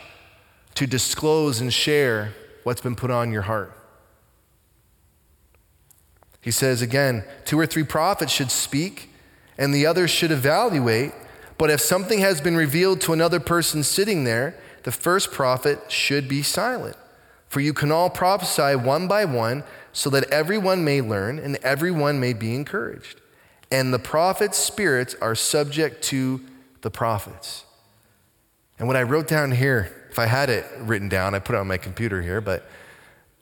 to 0.76 0.88
disclose 0.88 1.60
and 1.60 1.73
share 1.73 2.34
what's 2.63 2.82
been 2.82 2.95
put 2.95 3.12
on 3.12 3.32
your 3.32 3.41
heart. 3.43 3.76
He 6.39 6.52
says 6.52 6.82
again, 6.82 7.23
two 7.45 7.60
or 7.60 7.65
three 7.65 7.84
prophets 7.84 8.32
should 8.32 8.52
speak, 8.52 9.10
and 9.58 9.73
the 9.73 9.86
others 9.86 10.12
should 10.12 10.32
evaluate. 10.32 11.13
But 11.58 11.69
if 11.69 11.80
something 11.80 12.19
has 12.19 12.41
been 12.41 12.56
revealed 12.56 13.02
to 13.02 13.13
another 13.13 13.39
person 13.39 13.84
sitting 13.84 14.23
there, 14.23 14.60
the 14.84 14.91
first 14.91 15.32
prophet 15.32 15.80
should 15.89 16.28
be 16.28 16.43
silent. 16.43 16.97
For 17.47 17.62
you 17.62 17.73
can 17.73 17.91
all 17.91 18.10
prophesy 18.10 18.76
one 18.76 19.08
by 19.08 19.26
one, 19.26 19.63
so 19.93 20.10
that 20.10 20.30
everyone 20.32 20.84
may 20.84 21.02
learn 21.02 21.39
and 21.39 21.56
everyone 21.58 22.19
may 22.19 22.34
be 22.34 22.56
encouraged. 22.56 23.21
And 23.71 23.93
the 23.93 23.99
prophets' 23.99 24.58
spirits 24.58 25.15
are 25.21 25.36
subject 25.36 26.04
to 26.06 26.41
the 26.82 26.91
prophets. 26.91 27.63
And 28.84 28.88
what 28.89 28.98
I 28.98 29.04
wrote 29.04 29.30
down 29.30 29.52
here, 29.52 29.89
if 30.10 30.19
I 30.19 30.26
had 30.26 30.50
it 30.50 30.65
written 30.80 31.08
down, 31.08 31.34
I 31.34 31.39
put 31.39 31.56
it 31.56 31.60
on 31.60 31.67
my 31.67 31.78
computer 31.78 32.22
here, 32.22 32.41
but 32.41 32.67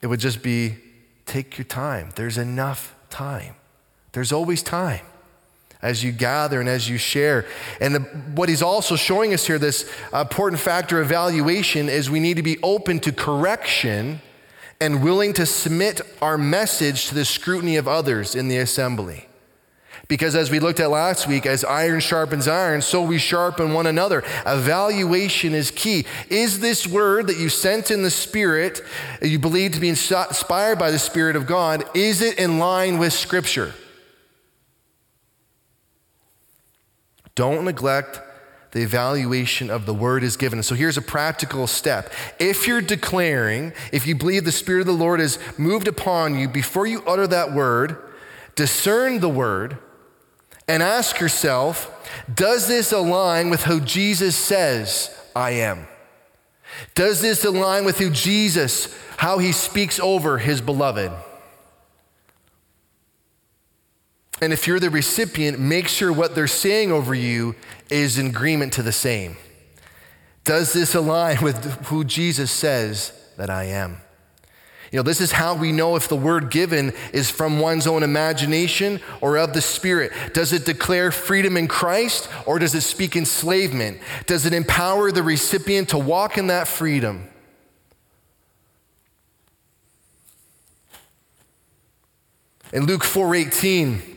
it 0.00 0.06
would 0.06 0.20
just 0.20 0.40
be 0.40 0.76
take 1.26 1.58
your 1.58 1.64
time. 1.64 2.10
There's 2.14 2.38
enough 2.38 2.94
time. 3.10 3.56
There's 4.12 4.30
always 4.30 4.62
time 4.62 5.04
as 5.82 6.04
you 6.04 6.12
gather 6.12 6.60
and 6.60 6.68
as 6.68 6.88
you 6.88 6.96
share. 6.96 7.44
And 7.80 7.96
the, 7.96 8.00
what 8.36 8.50
he's 8.50 8.62
also 8.62 8.94
showing 8.94 9.34
us 9.34 9.44
here, 9.44 9.58
this 9.58 9.90
important 10.14 10.62
factor 10.62 11.00
of 11.00 11.08
evaluation, 11.08 11.88
is 11.88 12.08
we 12.08 12.20
need 12.20 12.36
to 12.36 12.44
be 12.44 12.58
open 12.62 13.00
to 13.00 13.10
correction 13.10 14.20
and 14.80 15.02
willing 15.02 15.32
to 15.32 15.44
submit 15.44 16.02
our 16.22 16.38
message 16.38 17.08
to 17.08 17.16
the 17.16 17.24
scrutiny 17.24 17.74
of 17.74 17.88
others 17.88 18.36
in 18.36 18.46
the 18.46 18.58
assembly. 18.58 19.26
Because 20.12 20.36
as 20.36 20.50
we 20.50 20.60
looked 20.60 20.78
at 20.78 20.90
last 20.90 21.26
week, 21.26 21.46
as 21.46 21.64
iron 21.64 22.00
sharpens 22.00 22.46
iron, 22.46 22.82
so 22.82 23.00
we 23.00 23.16
sharpen 23.16 23.72
one 23.72 23.86
another. 23.86 24.22
Evaluation 24.44 25.54
is 25.54 25.70
key. 25.70 26.04
Is 26.28 26.60
this 26.60 26.86
word 26.86 27.28
that 27.28 27.38
you 27.38 27.48
sent 27.48 27.90
in 27.90 28.02
the 28.02 28.10
Spirit, 28.10 28.82
you 29.22 29.38
believe 29.38 29.72
to 29.72 29.80
be 29.80 29.88
inspired 29.88 30.78
by 30.78 30.90
the 30.90 30.98
Spirit 30.98 31.34
of 31.34 31.46
God, 31.46 31.84
is 31.94 32.20
it 32.20 32.38
in 32.38 32.58
line 32.58 32.98
with 32.98 33.14
Scripture? 33.14 33.72
Don't 37.34 37.64
neglect 37.64 38.20
the 38.72 38.82
evaluation 38.82 39.70
of 39.70 39.86
the 39.86 39.94
word 39.94 40.22
is 40.22 40.36
given. 40.36 40.62
So 40.62 40.74
here's 40.74 40.98
a 40.98 41.02
practical 41.02 41.66
step. 41.66 42.12
If 42.38 42.68
you're 42.68 42.82
declaring, 42.82 43.72
if 43.92 44.06
you 44.06 44.14
believe 44.14 44.44
the 44.44 44.52
Spirit 44.52 44.82
of 44.82 44.88
the 44.88 44.92
Lord 44.92 45.20
has 45.20 45.38
moved 45.58 45.88
upon 45.88 46.38
you, 46.38 46.48
before 46.48 46.86
you 46.86 47.02
utter 47.06 47.26
that 47.28 47.54
word, 47.54 47.96
discern 48.54 49.20
the 49.20 49.30
word 49.30 49.78
and 50.72 50.82
ask 50.82 51.20
yourself 51.20 51.90
does 52.34 52.66
this 52.66 52.92
align 52.92 53.50
with 53.50 53.64
who 53.64 53.78
Jesus 53.78 54.34
says 54.34 55.14
I 55.36 55.50
am? 55.50 55.86
Does 56.94 57.20
this 57.20 57.44
align 57.44 57.84
with 57.84 57.98
who 57.98 58.08
Jesus, 58.08 58.94
how 59.18 59.36
he 59.36 59.52
speaks 59.52 60.00
over 60.00 60.38
his 60.38 60.62
beloved? 60.62 61.12
And 64.40 64.52
if 64.52 64.66
you're 64.66 64.80
the 64.80 64.88
recipient, 64.88 65.60
make 65.60 65.88
sure 65.88 66.10
what 66.10 66.34
they're 66.34 66.46
saying 66.46 66.90
over 66.90 67.14
you 67.14 67.54
is 67.90 68.18
in 68.18 68.28
agreement 68.28 68.72
to 68.72 68.82
the 68.82 68.92
same. 68.92 69.36
Does 70.44 70.72
this 70.72 70.94
align 70.94 71.38
with 71.42 71.86
who 71.86 72.02
Jesus 72.02 72.50
says 72.50 73.12
that 73.36 73.50
I 73.50 73.64
am? 73.64 73.98
You 74.92 74.98
know, 74.98 75.02
this 75.02 75.22
is 75.22 75.32
how 75.32 75.54
we 75.54 75.72
know 75.72 75.96
if 75.96 76.08
the 76.08 76.16
word 76.16 76.50
given 76.50 76.92
is 77.14 77.30
from 77.30 77.58
one's 77.60 77.86
own 77.86 78.02
imagination 78.02 79.00
or 79.22 79.38
of 79.38 79.54
the 79.54 79.62
Spirit. 79.62 80.12
Does 80.34 80.52
it 80.52 80.66
declare 80.66 81.10
freedom 81.10 81.56
in 81.56 81.66
Christ 81.66 82.28
or 82.44 82.58
does 82.58 82.74
it 82.74 82.82
speak 82.82 83.16
enslavement? 83.16 83.98
Does 84.26 84.44
it 84.44 84.52
empower 84.52 85.10
the 85.10 85.22
recipient 85.22 85.88
to 85.88 85.98
walk 85.98 86.36
in 86.36 86.48
that 86.48 86.68
freedom? 86.68 87.26
In 92.70 92.84
Luke 92.84 93.02
4:18, 93.02 94.11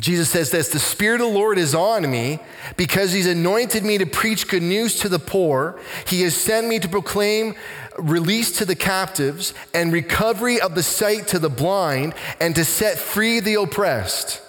Jesus 0.00 0.30
says 0.30 0.50
this, 0.50 0.68
the 0.68 0.78
Spirit 0.78 1.20
of 1.20 1.28
the 1.28 1.32
Lord 1.32 1.58
is 1.58 1.74
on 1.74 2.10
me 2.10 2.40
because 2.76 3.12
he's 3.12 3.26
anointed 3.26 3.84
me 3.84 3.98
to 3.98 4.06
preach 4.06 4.48
good 4.48 4.62
news 4.62 4.98
to 5.00 5.08
the 5.08 5.18
poor. 5.18 5.78
He 6.06 6.22
has 6.22 6.34
sent 6.34 6.66
me 6.66 6.78
to 6.78 6.88
proclaim 6.88 7.54
release 7.98 8.56
to 8.58 8.64
the 8.64 8.74
captives 8.74 9.52
and 9.74 9.92
recovery 9.92 10.58
of 10.60 10.74
the 10.74 10.82
sight 10.82 11.28
to 11.28 11.38
the 11.38 11.50
blind 11.50 12.14
and 12.40 12.54
to 12.54 12.64
set 12.64 12.98
free 12.98 13.40
the 13.40 13.54
oppressed 13.60 14.40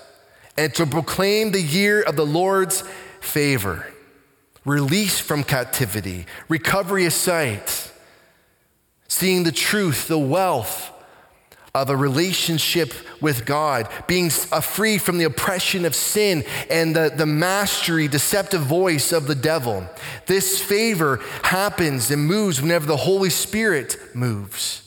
and 0.57 0.73
to 0.75 0.85
proclaim 0.85 1.51
the 1.51 1.61
year 1.61 2.01
of 2.01 2.15
the 2.15 2.25
Lord's 2.25 2.83
favor. 3.19 3.87
Release 4.63 5.19
from 5.19 5.43
captivity, 5.43 6.27
recovery 6.47 7.05
of 7.05 7.13
sight, 7.13 7.91
seeing 9.07 9.43
the 9.43 9.51
truth, 9.51 10.07
the 10.07 10.19
wealth 10.19 10.91
of 11.73 11.89
a 11.89 11.95
relationship 11.95 12.93
with 13.21 13.45
God, 13.45 13.87
being 14.05 14.29
uh, 14.51 14.59
free 14.59 14.97
from 14.97 15.17
the 15.17 15.23
oppression 15.23 15.85
of 15.85 15.95
sin 15.95 16.43
and 16.69 16.93
the, 16.95 17.13
the 17.15 17.25
mastery, 17.25 18.09
deceptive 18.09 18.61
voice 18.61 19.13
of 19.13 19.27
the 19.27 19.35
devil. 19.35 19.87
This 20.25 20.61
favor 20.61 21.21
happens 21.43 22.11
and 22.11 22.25
moves 22.25 22.61
whenever 22.61 22.85
the 22.85 22.97
Holy 22.97 23.29
Spirit 23.29 23.97
moves. 24.13 24.81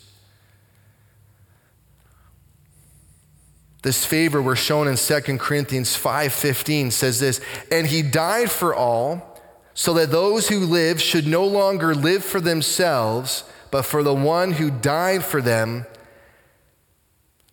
This 3.81 4.05
favor 4.05 4.40
we're 4.40 4.57
shown 4.57 4.88
in 4.88 4.97
2 4.97 5.38
Corinthians 5.38 5.97
5:15 5.97 6.90
says 6.90 7.20
this, 7.20 7.40
and 7.70 7.87
he 7.87 8.03
died 8.03 8.51
for 8.51 8.75
all 8.75 9.40
so 9.75 9.94
that 9.94 10.11
those 10.11 10.49
who 10.49 10.61
live 10.61 11.01
should 11.01 11.27
no 11.27 11.44
longer 11.44 11.94
live 11.94 12.25
for 12.25 12.40
themselves, 12.40 13.44
but 13.70 13.83
for 13.83 14.03
the 14.03 14.14
one 14.14 14.53
who 14.53 14.70
died 14.70 15.25
for 15.25 15.42
them 15.42 15.87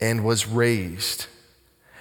and 0.01 0.23
was 0.23 0.47
raised. 0.47 1.27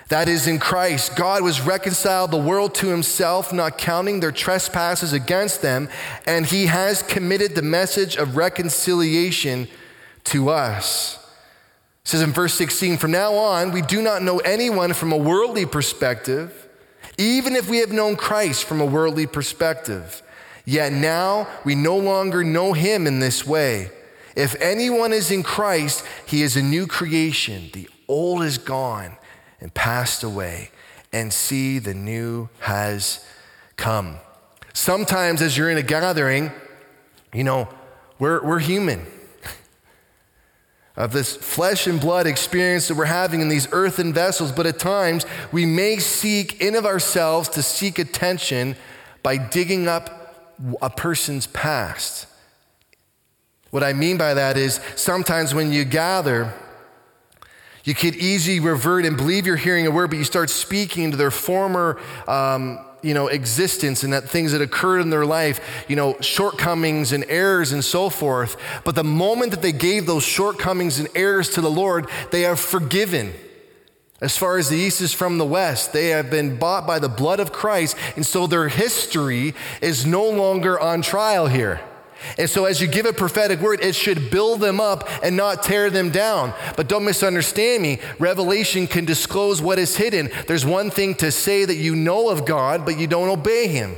That 0.09 0.29
is, 0.29 0.49
in 0.49 0.59
Christ, 0.59 1.15
God 1.15 1.45
was 1.45 1.61
reconciled 1.61 2.33
the 2.33 2.37
world 2.37 2.75
to 2.77 2.89
himself, 2.89 3.53
not 3.53 3.79
counting 3.79 4.19
their 4.19 4.33
trespasses 4.33 5.13
against 5.13 5.63
them, 5.63 5.89
and 6.27 6.45
he 6.45 6.67
has 6.67 7.05
committed 7.05 7.55
the 7.55 7.63
message 7.63 8.17
of 8.17 8.37
reconciliation 8.37 9.69
to 10.25 10.49
us. 10.49 11.17
It 12.05 12.09
says 12.09 12.23
in 12.23 12.33
verse 12.33 12.55
16, 12.55 12.97
from 12.97 13.13
now 13.13 13.35
on, 13.35 13.71
we 13.71 13.83
do 13.83 14.03
not 14.03 14.23
know 14.23 14.39
anyone 14.39 14.95
from 14.95 15.13
a 15.13 15.17
worldly 15.17 15.65
perspective, 15.65 16.69
even 17.17 17.55
if 17.55 17.71
we 17.71 17.79
have 17.79 17.93
known 17.93 18.17
Christ 18.17 18.65
from 18.65 18.81
a 18.81 18.87
worldly 18.87 19.29
perspective. 19.29 20.25
Yet 20.65 20.93
now 20.93 21.47
we 21.65 21.77
no 21.77 21.97
longer 21.97 22.43
know 22.43 22.73
him 22.73 23.07
in 23.07 23.21
this 23.21 23.47
way. 23.47 23.91
If 24.41 24.57
anyone 24.59 25.13
is 25.13 25.31
in 25.31 25.43
Christ, 25.43 26.03
he 26.25 26.43
is 26.43 26.57
a 26.57 26.63
new 26.63 26.87
creation. 26.87 27.69
The 27.75 27.91
old 28.09 28.43
is 28.43 28.57
gone 28.57 29.19
and 29.61 29.73
passed 29.75 30.23
away, 30.23 30.71
and 31.13 31.31
see, 31.31 31.79
the 31.79 31.93
new 31.93 32.49
has 32.61 33.23
come. 33.77 34.17
Sometimes, 34.73 35.43
as 35.43 35.59
you're 35.59 35.69
in 35.69 35.77
a 35.77 35.83
gathering, 35.83 36.53
you 37.35 37.45
know, 37.45 37.69
we're, 38.19 38.43
we're 38.43 38.61
human 38.61 39.07
of 40.97 41.13
this 41.13 41.37
flesh 41.37 41.87
and 41.87 42.01
blood 42.01 42.27
experience 42.27 42.89
that 42.89 42.95
we're 42.95 43.05
having 43.05 43.43
in 43.43 43.51
these 43.51 43.69
earthen 43.73 44.13
vessels, 44.13 44.53
but 44.53 44.67
at 44.67 44.79
times 44.79 45.27
we 45.53 45.67
may 45.67 45.99
seek 45.99 46.63
in 46.63 46.75
of 46.77 46.87
ourselves 46.87 47.49
to 47.51 47.63
seek 47.63 47.99
attention 47.99 48.75
by 49.23 49.37
digging 49.37 49.87
up 49.87 50.57
a 50.81 50.89
person's 50.89 51.47
past. 51.49 52.27
What 53.71 53.85
I 53.85 53.93
mean 53.93 54.17
by 54.17 54.35
that 54.35 54.57
is 54.57 54.81
sometimes 54.97 55.55
when 55.55 55.73
you 55.73 55.85
gather, 55.85 56.53
you 57.85 57.95
could 57.95 58.17
easily 58.17 58.61
revert 58.61 59.05
and 59.05 59.17
believe 59.17 59.47
you're 59.47 59.57
hearing 59.57 59.87
a 59.87 59.91
word, 59.91 60.11
but 60.11 60.19
you 60.19 60.25
start 60.25 60.51
speaking 60.51 61.11
to 61.13 61.17
their 61.17 61.31
former 61.31 62.01
um, 62.27 62.85
you 63.03 63.15
know, 63.15 63.29
existence 63.29 64.03
and 64.03 64.13
that 64.13 64.29
things 64.29 64.53
that 64.53 64.61
occurred 64.61 65.01
in 65.01 65.11
their 65.11 65.25
life, 65.25 65.85
you 65.89 65.97
know, 65.97 66.17
shortcomings 66.21 67.13
and 67.13 67.25
errors 67.29 67.73
and 67.73 67.85
so 67.85 68.11
forth. 68.11 68.57
But 68.85 68.95
the 68.95 69.05
moment 69.05 69.53
that 69.53 69.63
they 69.63 69.73
gave 69.73 70.07
those 70.07 70.25
shortcomings 70.25 70.99
and 70.99 71.09
errors 71.15 71.51
to 71.51 71.61
the 71.61 71.71
Lord, 71.71 72.09
they 72.31 72.45
are 72.45 72.57
forgiven. 72.57 73.33
As 74.21 74.37
far 74.37 74.59
as 74.59 74.69
the 74.69 74.77
east 74.77 75.01
is 75.01 75.15
from 75.15 75.39
the 75.39 75.47
west, 75.47 75.95
they 75.95 76.09
have 76.09 76.31
been 76.31 76.59
bought 76.59 76.87
by 76.87 76.99
the 76.99 77.09
blood 77.09 77.41
of 77.41 77.53
Christ, 77.53 77.97
and 78.17 78.27
so 78.27 78.47
their 78.47 78.69
history 78.69 79.55
is 79.81 80.05
no 80.05 80.29
longer 80.29 80.79
on 80.79 81.01
trial 81.01 81.47
here. 81.47 81.81
And 82.39 82.49
so, 82.49 82.65
as 82.67 82.81
you 82.81 82.87
give 82.87 83.07
a 83.07 83.13
prophetic 83.13 83.61
word, 83.61 83.81
it 83.83 83.95
should 83.95 84.31
build 84.31 84.61
them 84.61 84.81
up 84.81 85.09
and 85.23 85.37
not 85.37 85.63
tear 85.63 85.91
them 85.91 86.11
down. 86.11 86.53
But 86.77 86.89
don't 86.89 87.05
misunderstand 87.05 87.83
me. 87.83 87.99
Revelation 88.19 88.87
can 88.87 89.05
disclose 89.05 89.63
what 89.63 89.79
is 89.79 89.97
hidden. 89.97 90.31
There's 90.47 90.67
one 90.67 90.91
thing 90.91 91.15
to 91.17 91.33
say 91.33 91.65
that 91.65 91.77
you 91.77 91.97
know 91.97 92.29
of 92.29 92.45
God, 92.45 92.85
but 92.85 92.99
you 92.99 93.07
don't 93.07 93.29
obey 93.29 93.69
Him. 93.69 93.97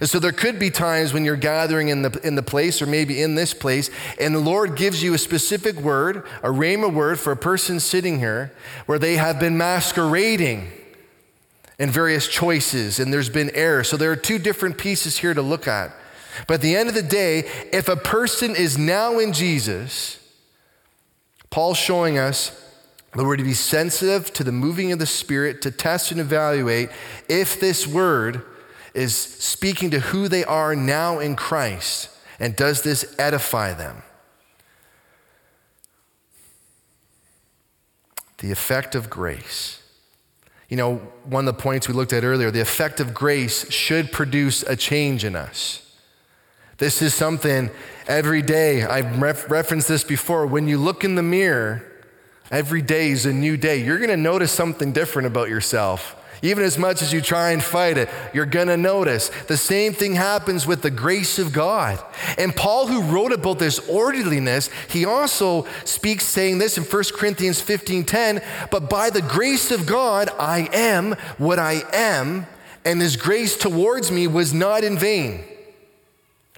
And 0.00 0.08
so, 0.08 0.18
there 0.18 0.32
could 0.32 0.58
be 0.58 0.70
times 0.70 1.12
when 1.12 1.24
you're 1.24 1.36
gathering 1.36 1.88
in 1.88 2.02
the, 2.02 2.20
in 2.26 2.34
the 2.34 2.42
place 2.42 2.82
or 2.82 2.86
maybe 2.86 3.22
in 3.22 3.34
this 3.34 3.54
place, 3.54 3.90
and 4.20 4.34
the 4.34 4.40
Lord 4.40 4.76
gives 4.76 5.02
you 5.02 5.14
a 5.14 5.18
specific 5.18 5.76
word, 5.76 6.26
a 6.42 6.48
rhema 6.48 6.92
word 6.92 7.18
for 7.18 7.32
a 7.32 7.36
person 7.36 7.80
sitting 7.80 8.18
here, 8.18 8.52
where 8.86 8.98
they 8.98 9.16
have 9.16 9.40
been 9.40 9.56
masquerading 9.56 10.70
in 11.78 11.90
various 11.90 12.28
choices 12.28 13.00
and 13.00 13.12
there's 13.12 13.28
been 13.28 13.50
error. 13.54 13.84
So, 13.84 13.96
there 13.96 14.10
are 14.10 14.16
two 14.16 14.38
different 14.38 14.76
pieces 14.76 15.18
here 15.18 15.32
to 15.32 15.42
look 15.42 15.66
at. 15.66 15.92
But 16.46 16.54
at 16.54 16.60
the 16.62 16.76
end 16.76 16.88
of 16.88 16.94
the 16.94 17.02
day, 17.02 17.48
if 17.72 17.88
a 17.88 17.96
person 17.96 18.56
is 18.56 18.76
now 18.76 19.18
in 19.18 19.32
Jesus, 19.32 20.18
Paul's 21.50 21.78
showing 21.78 22.18
us 22.18 22.60
that 23.12 23.24
we're 23.24 23.36
to 23.36 23.44
be 23.44 23.54
sensitive 23.54 24.32
to 24.32 24.44
the 24.44 24.52
moving 24.52 24.90
of 24.90 24.98
the 24.98 25.06
Spirit 25.06 25.62
to 25.62 25.70
test 25.70 26.10
and 26.10 26.20
evaluate 26.20 26.90
if 27.28 27.60
this 27.60 27.86
word 27.86 28.42
is 28.92 29.14
speaking 29.14 29.90
to 29.90 30.00
who 30.00 30.28
they 30.28 30.44
are 30.44 30.74
now 30.74 31.18
in 31.20 31.36
Christ. 31.36 32.10
And 32.40 32.56
does 32.56 32.82
this 32.82 33.14
edify 33.18 33.72
them? 33.72 34.02
The 38.38 38.50
effect 38.50 38.94
of 38.94 39.08
grace. 39.08 39.80
You 40.68 40.76
know, 40.76 40.96
one 41.24 41.46
of 41.46 41.56
the 41.56 41.62
points 41.62 41.86
we 41.86 41.94
looked 41.94 42.12
at 42.12 42.24
earlier, 42.24 42.50
the 42.50 42.60
effect 42.60 42.98
of 42.98 43.14
grace 43.14 43.70
should 43.70 44.10
produce 44.10 44.64
a 44.64 44.74
change 44.74 45.24
in 45.24 45.36
us. 45.36 45.83
This 46.78 47.02
is 47.02 47.14
something 47.14 47.70
every 48.06 48.42
day, 48.42 48.82
I've 48.82 49.20
ref- 49.20 49.50
referenced 49.50 49.88
this 49.88 50.04
before. 50.04 50.46
When 50.46 50.66
you 50.66 50.78
look 50.78 51.04
in 51.04 51.14
the 51.14 51.22
mirror, 51.22 51.84
every 52.50 52.82
day 52.82 53.10
is 53.10 53.26
a 53.26 53.32
new 53.32 53.56
day. 53.56 53.82
You're 53.82 53.98
going 53.98 54.10
to 54.10 54.16
notice 54.16 54.50
something 54.50 54.92
different 54.92 55.26
about 55.26 55.48
yourself. 55.48 56.16
Even 56.42 56.64
as 56.64 56.76
much 56.76 57.00
as 57.00 57.10
you 57.10 57.22
try 57.22 57.52
and 57.52 57.62
fight 57.62 57.96
it, 57.96 58.10
you're 58.34 58.44
going 58.44 58.66
to 58.66 58.76
notice. 58.76 59.30
The 59.46 59.56
same 59.56 59.94
thing 59.94 60.14
happens 60.14 60.66
with 60.66 60.82
the 60.82 60.90
grace 60.90 61.38
of 61.38 61.54
God. 61.54 62.04
And 62.36 62.54
Paul, 62.54 62.86
who 62.86 63.02
wrote 63.02 63.32
about 63.32 63.58
this 63.58 63.78
orderliness, 63.88 64.68
he 64.90 65.06
also 65.06 65.66
speaks 65.84 66.24
saying 66.24 66.58
this 66.58 66.76
in 66.76 66.84
1 66.84 67.04
Corinthians 67.14 67.62
15:10, 67.62 68.42
but 68.70 68.90
by 68.90 69.08
the 69.08 69.22
grace 69.22 69.70
of 69.70 69.86
God, 69.86 70.28
I 70.38 70.68
am 70.72 71.12
what 71.38 71.58
I 71.58 71.82
am, 71.92 72.46
and 72.84 73.00
his 73.00 73.16
grace 73.16 73.56
towards 73.56 74.10
me 74.10 74.26
was 74.26 74.52
not 74.52 74.84
in 74.84 74.98
vain. 74.98 75.44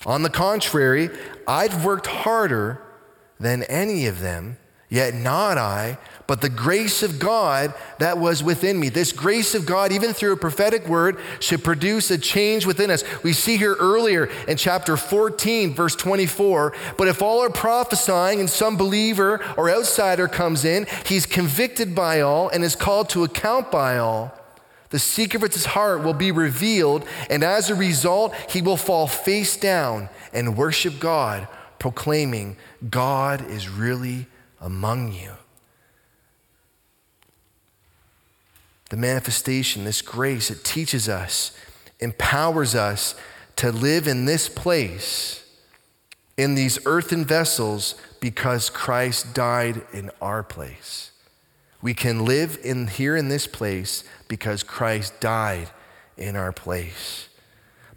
On 0.06 0.22
the 0.22 0.30
contrary, 0.30 1.10
I've 1.48 1.84
worked 1.84 2.06
harder 2.06 2.80
than 3.40 3.64
any 3.64 4.06
of 4.06 4.20
them, 4.20 4.56
yet 4.88 5.14
not 5.14 5.58
I, 5.58 5.98
but 6.28 6.40
the 6.40 6.48
grace 6.48 7.02
of 7.02 7.18
God 7.18 7.74
that 7.98 8.16
was 8.16 8.40
within 8.40 8.78
me. 8.78 8.88
This 8.88 9.10
grace 9.10 9.52
of 9.52 9.66
God, 9.66 9.90
even 9.90 10.12
through 10.12 10.32
a 10.32 10.36
prophetic 10.36 10.86
word, 10.86 11.18
should 11.40 11.64
produce 11.64 12.12
a 12.12 12.18
change 12.18 12.66
within 12.66 12.88
us. 12.88 13.02
We 13.24 13.32
see 13.32 13.56
here 13.56 13.74
earlier 13.80 14.26
in 14.46 14.56
chapter 14.56 14.96
14, 14.96 15.74
verse 15.74 15.96
24, 15.96 16.72
but 16.96 17.08
if 17.08 17.20
all 17.20 17.42
are 17.42 17.50
prophesying 17.50 18.38
and 18.38 18.48
some 18.48 18.76
believer 18.76 19.44
or 19.56 19.68
outsider 19.68 20.28
comes 20.28 20.64
in, 20.64 20.86
he's 21.04 21.26
convicted 21.26 21.96
by 21.96 22.20
all 22.20 22.48
and 22.48 22.62
is 22.62 22.76
called 22.76 23.08
to 23.10 23.24
account 23.24 23.72
by 23.72 23.98
all. 23.98 24.35
The 24.90 24.98
secret 24.98 25.42
of 25.42 25.52
his 25.52 25.66
heart 25.66 26.02
will 26.02 26.14
be 26.14 26.30
revealed, 26.30 27.04
and 27.28 27.42
as 27.42 27.70
a 27.70 27.74
result, 27.74 28.34
he 28.50 28.62
will 28.62 28.76
fall 28.76 29.06
face 29.06 29.56
down 29.56 30.08
and 30.32 30.56
worship 30.56 31.00
God, 31.00 31.48
proclaiming, 31.78 32.56
God 32.88 33.48
is 33.50 33.68
really 33.68 34.26
among 34.60 35.12
you. 35.12 35.32
The 38.90 38.96
manifestation, 38.96 39.84
this 39.84 40.02
grace, 40.02 40.50
it 40.50 40.62
teaches 40.62 41.08
us, 41.08 41.56
empowers 41.98 42.74
us 42.74 43.16
to 43.56 43.72
live 43.72 44.06
in 44.06 44.26
this 44.26 44.48
place, 44.48 45.44
in 46.36 46.54
these 46.54 46.78
earthen 46.86 47.24
vessels, 47.24 47.96
because 48.20 48.70
Christ 48.70 49.34
died 49.34 49.82
in 49.92 50.10
our 50.20 50.42
place. 50.42 51.10
We 51.82 51.94
can 51.94 52.24
live 52.24 52.58
in 52.62 52.86
here 52.86 53.16
in 53.16 53.28
this 53.28 53.46
place 53.46 54.04
because 54.28 54.62
Christ 54.62 55.20
died 55.20 55.70
in 56.16 56.36
our 56.36 56.52
place. 56.52 57.28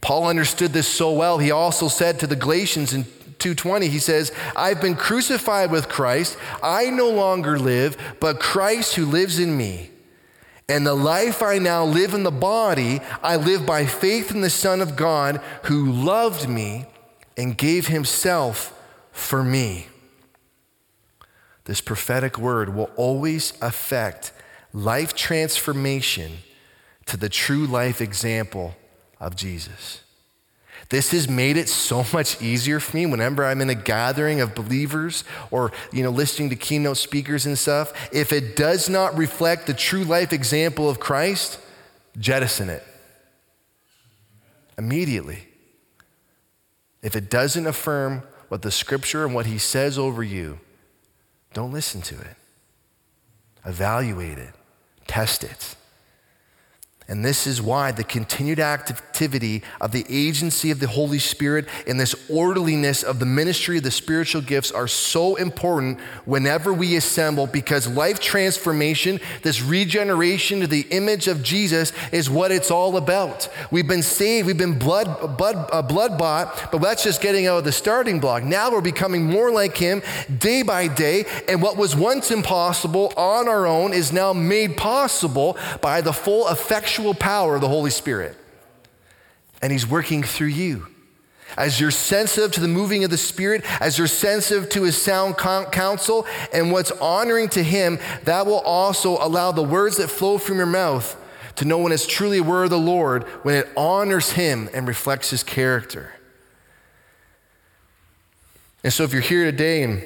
Paul 0.01 0.27
understood 0.27 0.71
this 0.71 0.87
so 0.87 1.11
well. 1.11 1.39
He 1.39 1.51
also 1.51 1.87
said 1.87 2.19
to 2.19 2.27
the 2.27 2.35
Galatians 2.35 2.93
in 2.93 3.05
2:20 3.39 3.89
he 3.89 3.99
says, 3.99 4.31
"I've 4.55 4.81
been 4.81 4.95
crucified 4.95 5.71
with 5.71 5.89
Christ. 5.89 6.37
I 6.61 6.89
no 6.89 7.09
longer 7.09 7.57
live, 7.57 7.97
but 8.19 8.39
Christ 8.39 8.95
who 8.95 9.05
lives 9.05 9.39
in 9.39 9.57
me. 9.57 9.91
And 10.67 10.85
the 10.85 10.93
life 10.93 11.41
I 11.41 11.57
now 11.57 11.83
live 11.83 12.13
in 12.13 12.23
the 12.23 12.31
body, 12.31 13.01
I 13.23 13.37
live 13.37 13.65
by 13.65 13.85
faith 13.85 14.31
in 14.31 14.41
the 14.41 14.49
Son 14.49 14.81
of 14.81 14.95
God 14.95 15.41
who 15.63 15.91
loved 15.91 16.47
me 16.47 16.85
and 17.35 17.57
gave 17.57 17.87
himself 17.87 18.73
for 19.11 19.41
me." 19.41 19.87
This 21.65 21.81
prophetic 21.81 22.37
word 22.37 22.75
will 22.75 22.91
always 22.95 23.53
affect 23.61 24.31
life 24.73 25.13
transformation 25.13 26.39
to 27.05 27.17
the 27.17 27.29
true 27.29 27.65
life 27.65 28.01
example 28.01 28.75
of 29.19 29.35
Jesus. 29.35 30.01
This 30.89 31.11
has 31.11 31.29
made 31.29 31.57
it 31.57 31.69
so 31.69 32.05
much 32.13 32.41
easier 32.41 32.79
for 32.79 32.95
me 32.97 33.05
whenever 33.05 33.45
I'm 33.45 33.61
in 33.61 33.69
a 33.69 33.75
gathering 33.75 34.41
of 34.41 34.55
believers 34.55 35.23
or 35.51 35.71
you 35.91 36.03
know 36.03 36.09
listening 36.09 36.49
to 36.49 36.55
keynote 36.55 36.97
speakers 36.97 37.45
and 37.45 37.57
stuff. 37.57 37.93
If 38.11 38.31
it 38.31 38.55
does 38.55 38.89
not 38.89 39.17
reflect 39.17 39.67
the 39.67 39.73
true 39.73 40.03
life 40.03 40.33
example 40.33 40.89
of 40.89 40.99
Christ, 40.99 41.59
jettison 42.17 42.69
it 42.69 42.83
immediately. 44.77 45.45
If 47.01 47.15
it 47.15 47.29
doesn't 47.29 47.67
affirm 47.67 48.23
what 48.47 48.61
the 48.61 48.71
scripture 48.71 49.25
and 49.25 49.35
what 49.35 49.45
he 49.45 49.57
says 49.57 49.97
over 49.97 50.23
you, 50.23 50.59
don't 51.53 51.71
listen 51.71 52.01
to 52.03 52.15
it. 52.19 52.35
Evaluate 53.65 54.37
it. 54.37 54.53
Test 55.09 55.43
it. 55.43 55.75
And 57.09 57.25
this 57.25 57.47
is 57.47 57.59
why 57.59 57.91
the 57.91 58.03
continued 58.03 58.59
activity 58.59 59.63
of 59.81 59.91
the 59.91 60.05
agency 60.07 60.69
of 60.69 60.79
the 60.79 60.87
Holy 60.87 61.17
Spirit 61.17 61.67
and 61.87 61.99
this 61.99 62.13
orderliness 62.29 63.01
of 63.01 63.17
the 63.17 63.25
ministry 63.25 63.77
of 63.77 63.83
the 63.83 63.89
spiritual 63.89 64.43
gifts 64.43 64.71
are 64.71 64.87
so 64.87 65.35
important 65.35 65.99
whenever 66.25 66.71
we 66.71 66.95
assemble 66.95 67.47
because 67.47 67.87
life 67.87 68.19
transformation, 68.19 69.19
this 69.41 69.59
regeneration 69.59 70.59
to 70.59 70.67
the 70.67 70.85
image 70.91 71.27
of 71.27 71.41
Jesus, 71.41 71.93
is 72.11 72.29
what 72.29 72.51
it's 72.51 72.69
all 72.69 72.95
about. 72.95 73.49
We've 73.71 73.87
been 73.87 74.03
saved, 74.03 74.45
we've 74.45 74.55
been 74.55 74.77
blood, 74.77 75.35
blood, 75.35 75.67
uh, 75.73 75.81
blood 75.81 76.15
bought, 76.15 76.71
but 76.71 76.79
that's 76.79 77.03
just 77.03 77.21
getting 77.21 77.47
out 77.47 77.57
of 77.57 77.63
the 77.63 77.71
starting 77.71 78.19
block. 78.19 78.43
Now 78.43 78.71
we're 78.71 78.81
becoming 78.81 79.25
more 79.25 79.51
like 79.51 79.75
Him 79.75 80.03
day 80.37 80.61
by 80.61 80.87
day, 80.87 81.25
and 81.47 81.59
what 81.59 81.75
was 81.75 81.95
once 81.95 82.29
impossible 82.29 83.13
on 83.17 83.49
our 83.49 83.65
own 83.65 83.93
is 83.93 84.13
now 84.13 84.31
made 84.31 84.77
possible 84.77 85.57
by 85.81 86.01
the 86.01 86.13
full 86.13 86.47
effectual 86.49 86.98
effectual 86.99 87.13
power 87.13 87.55
of 87.55 87.61
the 87.61 87.67
Holy 87.67 87.91
Spirit. 87.91 88.35
And 89.61 89.71
He's 89.71 89.87
working 89.87 90.23
through 90.23 90.47
you. 90.47 90.87
As 91.57 91.79
you're 91.79 91.91
sensitive 91.91 92.51
to 92.53 92.59
the 92.59 92.67
moving 92.67 93.03
of 93.03 93.09
the 93.09 93.17
Spirit, 93.17 93.63
as 93.81 93.97
you're 93.97 94.07
sensitive 94.07 94.69
to 94.69 94.83
His 94.83 95.01
sound 95.01 95.37
counsel 95.37 96.27
and 96.53 96.71
what's 96.71 96.91
honoring 96.91 97.49
to 97.49 97.63
Him, 97.63 97.99
that 98.25 98.45
will 98.45 98.59
also 98.59 99.17
allow 99.17 99.51
the 99.51 99.63
words 99.63 99.97
that 99.97 100.09
flow 100.09 100.37
from 100.37 100.57
your 100.57 100.65
mouth 100.65 101.15
to 101.55 101.65
know 101.65 101.79
when 101.79 101.91
it's 101.91 102.05
truly 102.05 102.37
a 102.37 102.43
word 102.43 102.65
of 102.65 102.69
the 102.69 102.77
Lord, 102.77 103.23
when 103.43 103.55
it 103.55 103.69
honors 103.75 104.31
Him 104.31 104.69
and 104.73 104.87
reflects 104.87 105.31
His 105.31 105.43
character. 105.43 106.13
And 108.83 108.93
so 108.93 109.03
if 109.03 109.11
you're 109.11 109.21
here 109.21 109.45
today 109.45 109.83
and 109.83 110.03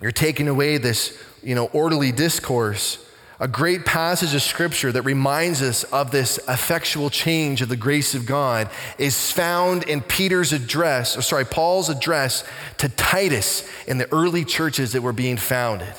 you're 0.00 0.12
taking 0.12 0.48
away 0.48 0.78
this, 0.78 1.18
you 1.42 1.54
know, 1.54 1.66
orderly 1.72 2.12
discourse, 2.12 3.04
a 3.40 3.46
great 3.46 3.84
passage 3.84 4.34
of 4.34 4.42
scripture 4.42 4.90
that 4.90 5.02
reminds 5.02 5.62
us 5.62 5.84
of 5.84 6.10
this 6.10 6.38
effectual 6.48 7.08
change 7.08 7.62
of 7.62 7.68
the 7.68 7.76
grace 7.76 8.14
of 8.14 8.26
God 8.26 8.68
is 8.98 9.30
found 9.30 9.84
in 9.84 10.00
Peter's 10.00 10.52
address, 10.52 11.16
or 11.16 11.22
sorry, 11.22 11.44
Paul's 11.44 11.88
address 11.88 12.42
to 12.78 12.88
Titus 12.88 13.68
in 13.86 13.98
the 13.98 14.12
early 14.12 14.44
churches 14.44 14.92
that 14.92 15.02
were 15.02 15.12
being 15.12 15.36
founded. 15.36 15.94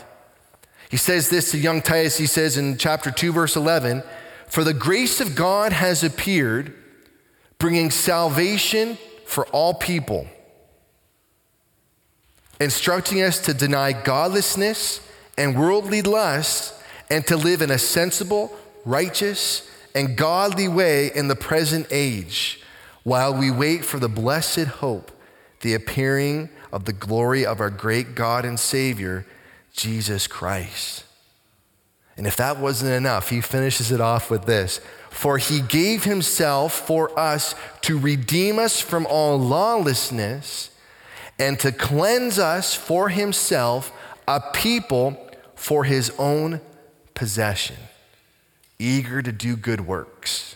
He 0.89 0.97
says 0.97 1.29
this 1.29 1.51
to 1.51 1.57
young 1.57 1.81
Titus, 1.81 2.17
he 2.17 2.25
says 2.25 2.57
in 2.57 2.77
chapter 2.77 3.09
2, 3.09 3.31
verse 3.31 3.55
11, 3.55 4.03
For 4.47 4.65
the 4.65 4.73
grace 4.73 5.21
of 5.21 5.35
God 5.35 5.71
has 5.71 6.03
appeared, 6.03 6.73
bringing 7.57 7.89
salvation 7.89 8.97
for 9.25 9.45
all 9.47 9.73
people, 9.73 10.27
instructing 12.59 13.21
us 13.21 13.39
to 13.39 13.53
deny 13.53 13.93
godlessness 13.93 14.99
and 15.37 15.57
worldly 15.57 16.01
lusts 16.01 16.73
and 17.09 17.25
to 17.27 17.37
live 17.37 17.61
in 17.61 17.71
a 17.71 17.77
sensible, 17.77 18.55
righteous, 18.85 19.69
and 19.95 20.15
godly 20.15 20.67
way 20.67 21.11
in 21.13 21.27
the 21.27 21.35
present 21.35 21.87
age, 21.91 22.61
while 23.03 23.33
we 23.33 23.49
wait 23.49 23.83
for 23.83 23.99
the 23.99 24.09
blessed 24.09 24.65
hope, 24.65 25.11
the 25.61 25.73
appearing 25.73 26.49
of 26.71 26.85
the 26.85 26.93
glory 26.93 27.45
of 27.45 27.59
our 27.59 27.69
great 27.69 28.15
God 28.15 28.45
and 28.45 28.59
Savior, 28.59 29.25
Jesus 29.73 30.27
Christ. 30.27 31.03
And 32.17 32.27
if 32.27 32.35
that 32.35 32.59
wasn't 32.59 32.91
enough, 32.91 33.29
he 33.29 33.41
finishes 33.41 33.91
it 33.91 34.01
off 34.01 34.29
with 34.29 34.45
this 34.45 34.81
For 35.09 35.37
he 35.37 35.61
gave 35.61 36.03
himself 36.03 36.73
for 36.73 37.17
us 37.17 37.55
to 37.81 37.97
redeem 37.97 38.59
us 38.59 38.81
from 38.81 39.07
all 39.07 39.39
lawlessness 39.39 40.69
and 41.39 41.57
to 41.61 41.71
cleanse 41.71 42.37
us 42.37 42.75
for 42.75 43.07
himself 43.09 43.93
a 44.27 44.41
people 44.53 45.17
for 45.55 45.85
his 45.85 46.11
own 46.19 46.59
possession, 47.19 47.75
eager 48.79 49.21
to 49.21 49.33
do 49.33 49.57
good 49.57 49.81
works. 49.81 50.55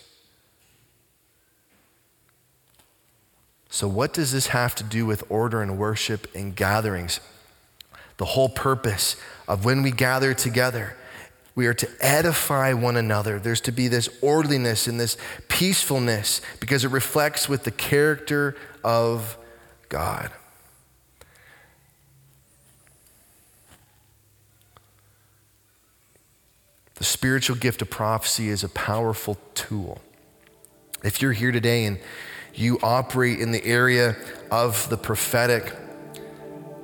So, 3.69 3.85
what 3.85 4.13
does 4.13 4.31
this 4.31 4.47
have 4.47 4.73
to 4.75 4.83
do 4.85 5.05
with 5.05 5.29
order 5.29 5.61
and 5.61 5.77
worship 5.77 6.33
and 6.33 6.55
gatherings? 6.55 7.19
The 8.15 8.23
whole 8.23 8.47
purpose 8.47 9.17
of 9.45 9.65
when 9.65 9.83
we 9.83 9.91
gather 9.91 10.33
together, 10.33 10.95
we 11.53 11.67
are 11.67 11.73
to 11.73 11.89
edify 11.99 12.71
one 12.71 12.95
another. 12.95 13.39
There's 13.39 13.59
to 13.61 13.73
be 13.73 13.89
this 13.89 14.07
orderliness 14.21 14.87
and 14.87 14.97
this 14.97 15.17
peacefulness 15.49 16.39
because 16.61 16.85
it 16.85 16.91
reflects 16.91 17.49
with 17.49 17.65
the 17.65 17.71
character 17.71 18.55
of 18.85 19.37
God. 19.89 20.31
The 27.03 27.09
spiritual 27.09 27.57
gift 27.57 27.81
of 27.81 27.89
prophecy 27.89 28.47
is 28.47 28.63
a 28.63 28.69
powerful 28.69 29.37
tool. 29.55 29.99
If 31.03 31.21
you're 31.21 31.33
here 31.33 31.51
today 31.51 31.83
and 31.83 31.99
you 32.53 32.79
operate 32.81 33.41
in 33.41 33.51
the 33.51 33.61
area 33.65 34.15
of 34.49 34.87
the 34.87 34.95
prophetic, 34.95 35.73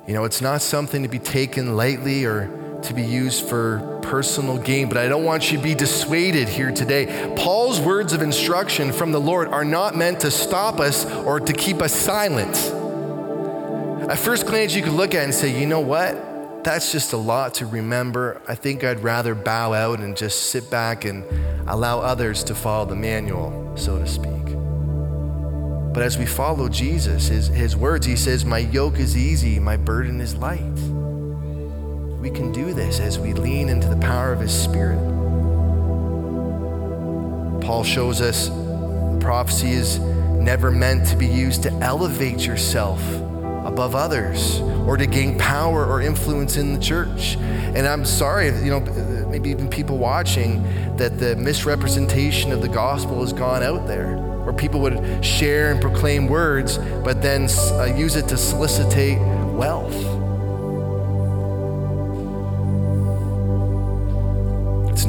you 0.06 0.12
know, 0.12 0.24
it's 0.24 0.42
not 0.42 0.60
something 0.60 1.02
to 1.04 1.08
be 1.08 1.18
taken 1.18 1.74
lightly 1.74 2.26
or 2.26 2.80
to 2.82 2.92
be 2.92 3.02
used 3.02 3.48
for 3.48 3.98
personal 4.02 4.58
gain, 4.58 4.90
but 4.90 4.98
I 4.98 5.08
don't 5.08 5.24
want 5.24 5.50
you 5.50 5.56
to 5.56 5.64
be 5.64 5.74
dissuaded 5.74 6.50
here 6.50 6.70
today. 6.70 7.32
Paul's 7.38 7.80
words 7.80 8.12
of 8.12 8.20
instruction 8.20 8.92
from 8.92 9.12
the 9.12 9.20
Lord 9.20 9.48
are 9.48 9.64
not 9.64 9.96
meant 9.96 10.20
to 10.20 10.30
stop 10.30 10.80
us 10.80 11.06
or 11.06 11.40
to 11.40 11.52
keep 11.54 11.80
us 11.80 11.94
silent. 11.94 12.54
At 14.10 14.18
first 14.18 14.44
glance, 14.44 14.74
you 14.74 14.82
could 14.82 14.92
look 14.92 15.14
at 15.14 15.22
it 15.22 15.24
and 15.24 15.34
say, 15.34 15.58
you 15.58 15.66
know 15.66 15.80
what? 15.80 16.29
That's 16.64 16.92
just 16.92 17.12
a 17.12 17.16
lot 17.16 17.54
to 17.54 17.66
remember. 17.66 18.40
I 18.48 18.54
think 18.54 18.84
I'd 18.84 19.02
rather 19.02 19.34
bow 19.34 19.72
out 19.72 20.00
and 20.00 20.16
just 20.16 20.50
sit 20.50 20.70
back 20.70 21.04
and 21.04 21.24
allow 21.68 22.00
others 22.00 22.44
to 22.44 22.54
follow 22.54 22.86
the 22.86 22.96
manual, 22.96 23.72
so 23.76 23.98
to 23.98 24.06
speak. 24.06 24.30
But 25.92 26.02
as 26.02 26.18
we 26.18 26.26
follow 26.26 26.68
Jesus, 26.68 27.28
his, 27.28 27.48
his 27.48 27.76
words, 27.76 28.06
he 28.06 28.16
says, 28.16 28.44
My 28.44 28.58
yoke 28.58 28.98
is 28.98 29.16
easy, 29.16 29.58
my 29.58 29.76
burden 29.76 30.20
is 30.20 30.36
light. 30.36 30.60
We 32.20 32.30
can 32.30 32.52
do 32.52 32.74
this 32.74 33.00
as 33.00 33.18
we 33.18 33.32
lean 33.32 33.68
into 33.68 33.88
the 33.88 33.96
power 33.96 34.32
of 34.32 34.40
his 34.40 34.52
spirit. 34.52 35.00
Paul 37.60 37.82
shows 37.82 38.20
us 38.20 38.50
prophecy 39.20 39.72
is 39.72 39.98
never 39.98 40.70
meant 40.70 41.06
to 41.08 41.16
be 41.16 41.26
used 41.26 41.62
to 41.64 41.72
elevate 41.74 42.40
yourself 42.40 43.00
above 43.64 43.94
others 43.94 44.60
or 44.86 44.96
to 44.96 45.06
gain 45.06 45.38
power 45.38 45.86
or 45.86 46.00
influence 46.00 46.56
in 46.56 46.72
the 46.72 46.80
church. 46.80 47.36
And 47.74 47.86
I'm 47.86 48.04
sorry, 48.04 48.46
you 48.46 48.70
know, 48.70 48.80
maybe 49.28 49.50
even 49.50 49.68
people 49.68 49.98
watching, 49.98 50.62
that 50.96 51.18
the 51.18 51.36
misrepresentation 51.36 52.52
of 52.52 52.60
the 52.60 52.68
gospel 52.68 53.20
has 53.20 53.32
gone 53.32 53.62
out 53.62 53.86
there, 53.86 54.16
where 54.16 54.52
people 54.52 54.80
would 54.80 55.24
share 55.24 55.70
and 55.70 55.80
proclaim 55.80 56.26
words, 56.26 56.78
but 57.04 57.22
then 57.22 57.48
uh, 57.48 57.94
use 57.96 58.16
it 58.16 58.28
to 58.28 58.36
solicitate 58.36 59.18
wealth. 59.52 60.19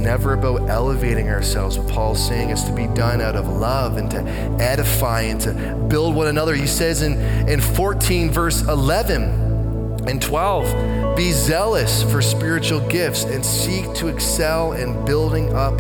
Never 0.02 0.34
about 0.34 0.70
elevating 0.70 1.30
ourselves. 1.30 1.78
What 1.78 1.88
Paul's 1.94 2.26
saying 2.26 2.50
is 2.50 2.64
to 2.66 2.74
be 2.74 2.88
done 2.88 3.22
out 3.22 3.36
of 3.36 3.48
love 3.48 3.98
and 3.98 4.10
to 4.12 4.20
edify 4.64 5.22
and 5.22 5.40
to 5.42 5.54
build 5.90 6.16
one 6.16 6.28
another. 6.28 6.56
He 6.56 6.68
says 6.68 7.02
in, 7.02 7.20
in 7.48 7.62
14, 7.62 8.32
verse 8.32 8.62
11, 8.64 9.52
and 10.08 10.22
12, 10.22 11.16
be 11.16 11.32
zealous 11.32 12.04
for 12.04 12.22
spiritual 12.22 12.80
gifts 12.88 13.24
and 13.24 13.46
seek 13.46 13.94
to 13.94 14.08
excel 14.08 14.74
in 14.74 15.06
building 15.06 15.54
up 15.54 15.78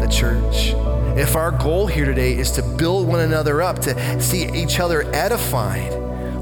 the 0.00 0.08
church. 0.10 0.74
If 1.18 1.36
our 1.36 1.50
goal 1.50 1.86
here 1.86 2.06
today 2.06 2.36
is 2.36 2.50
to 2.52 2.62
build 2.62 3.06
one 3.06 3.20
another 3.20 3.60
up, 3.60 3.80
to 3.80 4.20
see 4.20 4.50
each 4.50 4.80
other 4.80 5.02
edified, 5.14 5.92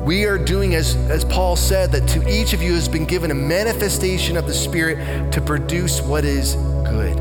we 0.01 0.25
are 0.25 0.39
doing, 0.39 0.75
as, 0.75 0.97
as 1.11 1.25
Paul 1.25 1.57
said, 1.57 1.93
that 1.93 2.09
to 2.09 2.29
each 2.29 2.53
of 2.53 2.63
you 2.63 2.73
has 2.75 2.89
been 2.89 3.05
given 3.05 3.31
a 3.31 3.35
manifestation 3.35 4.37
of 4.37 4.47
the 4.47 4.55
Spirit 4.55 5.33
to 5.33 5.41
produce 5.41 6.01
what 6.01 6.25
is 6.25 6.55
good. 6.91 7.17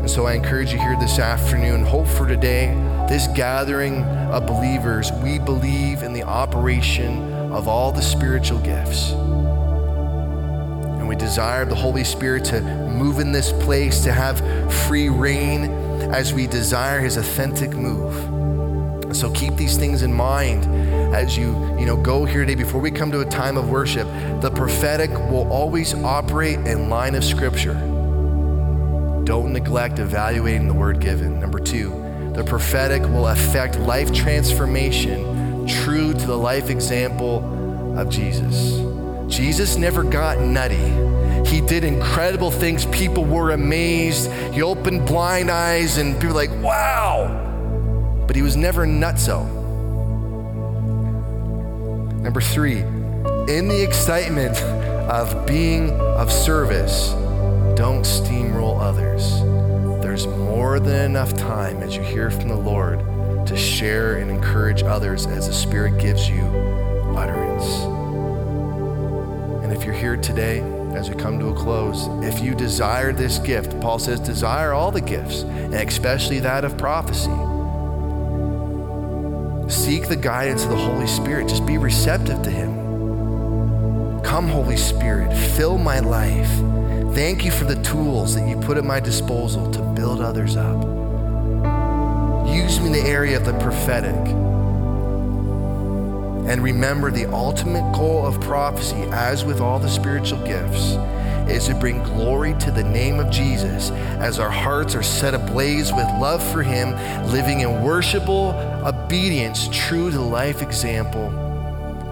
And 0.00 0.10
so 0.10 0.26
I 0.26 0.34
encourage 0.34 0.72
you 0.72 0.78
here 0.78 0.96
this 1.00 1.18
afternoon, 1.18 1.84
hope 1.84 2.06
for 2.06 2.26
today 2.26 2.74
this 3.08 3.28
gathering 3.28 4.02
of 4.04 4.46
believers, 4.46 5.12
we 5.22 5.38
believe 5.38 6.02
in 6.02 6.12
the 6.12 6.24
operation 6.24 7.32
of 7.52 7.68
all 7.68 7.92
the 7.92 8.02
spiritual 8.02 8.58
gifts. 8.58 9.12
And 10.98 11.08
we 11.08 11.14
desire 11.14 11.64
the 11.64 11.74
Holy 11.74 12.04
Spirit 12.04 12.44
to 12.46 12.60
move 12.60 13.20
in 13.20 13.30
this 13.32 13.52
place, 13.52 14.02
to 14.04 14.12
have 14.12 14.40
free 14.86 15.08
reign 15.08 15.70
as 16.12 16.32
we 16.32 16.46
desire 16.46 17.00
his 17.00 17.16
authentic 17.16 17.74
move. 17.74 19.16
So 19.16 19.30
keep 19.30 19.54
these 19.56 19.76
things 19.76 20.02
in 20.02 20.12
mind 20.12 20.64
as 21.16 21.36
you, 21.36 21.52
you 21.78 21.86
know, 21.86 21.96
go 21.96 22.26
here 22.26 22.44
today 22.44 22.54
before 22.54 22.80
we 22.80 22.90
come 22.90 23.10
to 23.10 23.20
a 23.20 23.24
time 23.24 23.56
of 23.56 23.70
worship. 23.70 24.06
The 24.42 24.50
prophetic 24.50 25.10
will 25.10 25.50
always 25.50 25.94
operate 25.94 26.58
in 26.58 26.90
line 26.90 27.14
of 27.14 27.24
scripture. 27.24 27.72
Don't 29.24 29.52
neglect 29.52 29.98
evaluating 29.98 30.68
the 30.68 30.74
word 30.74 31.00
given. 31.00 31.40
Number 31.40 31.58
two, 31.58 31.90
the 32.34 32.44
prophetic 32.44 33.00
will 33.02 33.28
affect 33.28 33.78
life 33.78 34.12
transformation 34.12 35.66
true 35.66 36.12
to 36.12 36.26
the 36.26 36.36
life 36.36 36.68
example 36.68 37.98
of 37.98 38.10
Jesus. 38.10 38.82
Jesus 39.34 39.76
never 39.76 40.02
got 40.02 40.38
nutty. 40.38 40.76
He 41.48 41.62
did 41.62 41.82
incredible 41.82 42.50
things. 42.50 42.84
People 42.86 43.24
were 43.24 43.52
amazed. 43.52 44.30
He 44.52 44.60
opened 44.62 45.06
blind 45.06 45.50
eyes, 45.50 45.96
and 45.96 46.14
people 46.14 46.28
were 46.28 46.46
like, 46.46 46.62
wow. 46.62 48.24
But 48.26 48.36
he 48.36 48.42
was 48.42 48.54
never 48.54 48.86
nutso. 48.86 49.65
Number 52.26 52.40
three, 52.40 52.80
in 53.46 53.68
the 53.68 53.80
excitement 53.80 54.58
of 55.08 55.46
being 55.46 55.92
of 55.92 56.32
service, 56.32 57.10
don't 57.76 58.02
steamroll 58.02 58.80
others. 58.80 59.42
There's 60.02 60.26
more 60.26 60.80
than 60.80 61.04
enough 61.04 61.36
time 61.36 61.84
as 61.84 61.94
you 61.94 62.02
hear 62.02 62.32
from 62.32 62.48
the 62.48 62.56
Lord 62.56 62.98
to 63.46 63.56
share 63.56 64.16
and 64.16 64.28
encourage 64.28 64.82
others 64.82 65.26
as 65.26 65.46
the 65.46 65.54
Spirit 65.54 66.00
gives 66.00 66.28
you 66.28 66.42
utterance. 67.16 67.84
And 69.62 69.72
if 69.72 69.84
you're 69.84 69.94
here 69.94 70.16
today, 70.16 70.62
as 70.96 71.08
we 71.08 71.14
come 71.14 71.38
to 71.38 71.50
a 71.50 71.54
close, 71.54 72.08
if 72.24 72.42
you 72.42 72.56
desire 72.56 73.12
this 73.12 73.38
gift, 73.38 73.80
Paul 73.80 74.00
says, 74.00 74.18
desire 74.18 74.72
all 74.72 74.90
the 74.90 75.00
gifts, 75.00 75.42
and 75.42 75.74
especially 75.74 76.40
that 76.40 76.64
of 76.64 76.76
prophecy. 76.76 77.30
Seek 79.68 80.08
the 80.08 80.16
guidance 80.16 80.62
of 80.64 80.70
the 80.70 80.76
Holy 80.76 81.08
Spirit. 81.08 81.48
Just 81.48 81.66
be 81.66 81.76
receptive 81.76 82.42
to 82.42 82.50
Him. 82.50 84.22
Come, 84.22 84.48
Holy 84.48 84.76
Spirit, 84.76 85.36
fill 85.56 85.76
my 85.76 85.98
life. 85.98 86.50
Thank 87.14 87.44
you 87.44 87.50
for 87.50 87.64
the 87.64 87.82
tools 87.82 88.34
that 88.36 88.48
you 88.48 88.56
put 88.56 88.76
at 88.76 88.84
my 88.84 89.00
disposal 89.00 89.70
to 89.72 89.80
build 89.80 90.20
others 90.20 90.56
up. 90.56 90.82
Use 92.46 92.78
me 92.78 92.86
in 92.86 92.92
the 92.92 93.02
area 93.06 93.36
of 93.36 93.44
the 93.44 93.58
prophetic. 93.58 94.14
And 96.46 96.62
remember, 96.62 97.10
the 97.10 97.26
ultimate 97.26 97.92
goal 97.92 98.24
of 98.24 98.40
prophecy, 98.40 99.02
as 99.10 99.44
with 99.44 99.60
all 99.60 99.80
the 99.80 99.88
spiritual 99.88 100.38
gifts, 100.46 100.94
is 101.48 101.66
to 101.66 101.74
bring 101.74 102.02
glory 102.02 102.54
to 102.54 102.70
the 102.70 102.82
name 102.82 103.20
of 103.20 103.30
Jesus 103.30 103.90
as 104.20 104.38
our 104.38 104.50
hearts 104.50 104.94
are 104.94 105.02
set 105.02 105.34
ablaze 105.34 105.92
with 105.92 106.06
love 106.20 106.42
for 106.52 106.62
Him, 106.62 106.92
living 107.30 107.60
in 107.60 107.82
worshipful 107.82 108.50
obedience, 108.84 109.68
true 109.72 110.10
to 110.10 110.20
life 110.20 110.62
example 110.62 111.28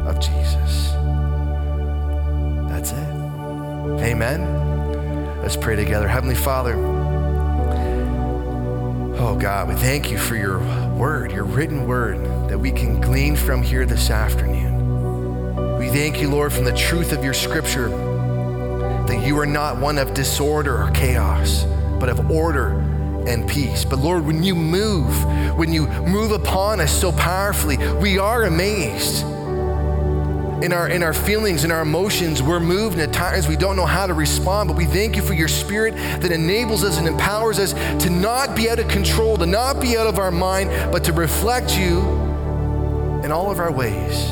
of 0.06 0.20
Jesus. 0.20 0.92
That's 2.68 2.92
it. 2.92 3.14
Amen. 4.04 5.42
Let's 5.42 5.56
pray 5.56 5.76
together. 5.76 6.08
Heavenly 6.08 6.34
Father, 6.34 6.74
oh 9.18 9.36
God, 9.38 9.68
we 9.68 9.74
thank 9.74 10.10
you 10.10 10.18
for 10.18 10.36
your 10.36 10.58
word, 10.94 11.32
your 11.32 11.44
written 11.44 11.86
word 11.86 12.48
that 12.48 12.58
we 12.58 12.70
can 12.70 13.00
glean 13.00 13.36
from 13.36 13.62
here 13.62 13.84
this 13.84 14.10
afternoon. 14.10 15.78
We 15.78 15.88
thank 15.88 16.20
you, 16.20 16.30
Lord, 16.30 16.52
from 16.52 16.64
the 16.64 16.74
truth 16.76 17.12
of 17.12 17.24
your 17.24 17.34
scripture 17.34 18.13
that 19.06 19.26
you 19.26 19.38
are 19.38 19.46
not 19.46 19.78
one 19.78 19.98
of 19.98 20.14
disorder 20.14 20.82
or 20.82 20.90
chaos, 20.90 21.64
but 21.98 22.08
of 22.08 22.30
order 22.30 22.68
and 23.26 23.48
peace. 23.48 23.84
But 23.84 23.98
Lord, 23.98 24.24
when 24.24 24.42
you 24.42 24.54
move, 24.54 25.24
when 25.56 25.72
you 25.72 25.86
move 25.86 26.32
upon 26.32 26.80
us 26.80 26.92
so 26.92 27.12
powerfully, 27.12 27.76
we 27.96 28.18
are 28.18 28.44
amazed. 28.44 29.24
In 30.62 30.72
our, 30.72 30.88
in 30.88 31.02
our 31.02 31.12
feelings, 31.12 31.64
in 31.64 31.70
our 31.70 31.82
emotions, 31.82 32.42
we're 32.42 32.60
moved, 32.60 32.98
and 32.98 33.02
at 33.02 33.12
times 33.12 33.46
we 33.46 33.56
don't 33.56 33.76
know 33.76 33.84
how 33.84 34.06
to 34.06 34.14
respond. 34.14 34.68
But 34.68 34.76
we 34.76 34.86
thank 34.86 35.14
you 35.14 35.20
for 35.20 35.34
your 35.34 35.48
spirit 35.48 35.94
that 35.94 36.32
enables 36.32 36.84
us 36.84 36.96
and 36.96 37.06
empowers 37.06 37.58
us 37.58 37.72
to 38.02 38.08
not 38.08 38.56
be 38.56 38.70
out 38.70 38.78
of 38.78 38.88
control, 38.88 39.36
to 39.36 39.46
not 39.46 39.80
be 39.80 39.98
out 39.98 40.06
of 40.06 40.18
our 40.18 40.30
mind, 40.30 40.70
but 40.90 41.04
to 41.04 41.12
reflect 41.12 41.76
you 41.76 42.00
in 43.24 43.30
all 43.30 43.50
of 43.50 43.58
our 43.58 43.72
ways. 43.72 44.30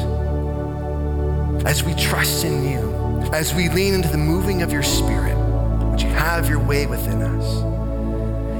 As 1.66 1.84
we 1.84 1.94
trust 1.94 2.44
in 2.44 2.66
you, 2.66 2.91
as 3.32 3.54
we 3.54 3.68
lean 3.68 3.94
into 3.94 4.08
the 4.08 4.18
moving 4.18 4.62
of 4.62 4.72
your 4.72 4.82
spirit, 4.82 5.36
would 5.90 6.00
you 6.00 6.08
have 6.08 6.48
your 6.48 6.60
way 6.60 6.86
within 6.86 7.22
us? 7.22 7.72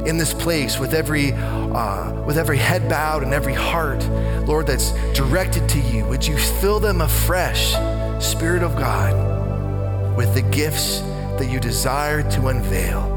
in 0.06 0.16
this 0.16 0.34
place 0.34 0.78
with 0.80 0.94
every 0.94 1.32
uh, 1.32 2.12
with 2.24 2.36
every 2.36 2.58
head 2.58 2.88
bowed 2.88 3.22
and 3.22 3.32
every 3.32 3.54
heart 3.54 4.04
lord 4.48 4.66
that's 4.66 4.90
directed 5.12 5.68
to 5.68 5.78
you 5.78 6.04
would 6.06 6.26
you 6.26 6.36
fill 6.36 6.80
them 6.80 7.00
afresh 7.00 7.74
spirit 8.20 8.64
of 8.64 8.74
god 8.74 10.16
with 10.16 10.34
the 10.34 10.42
gifts 10.42 11.00
that 11.38 11.48
you 11.48 11.60
desire 11.60 12.28
to 12.30 12.48
unveil 12.48 13.08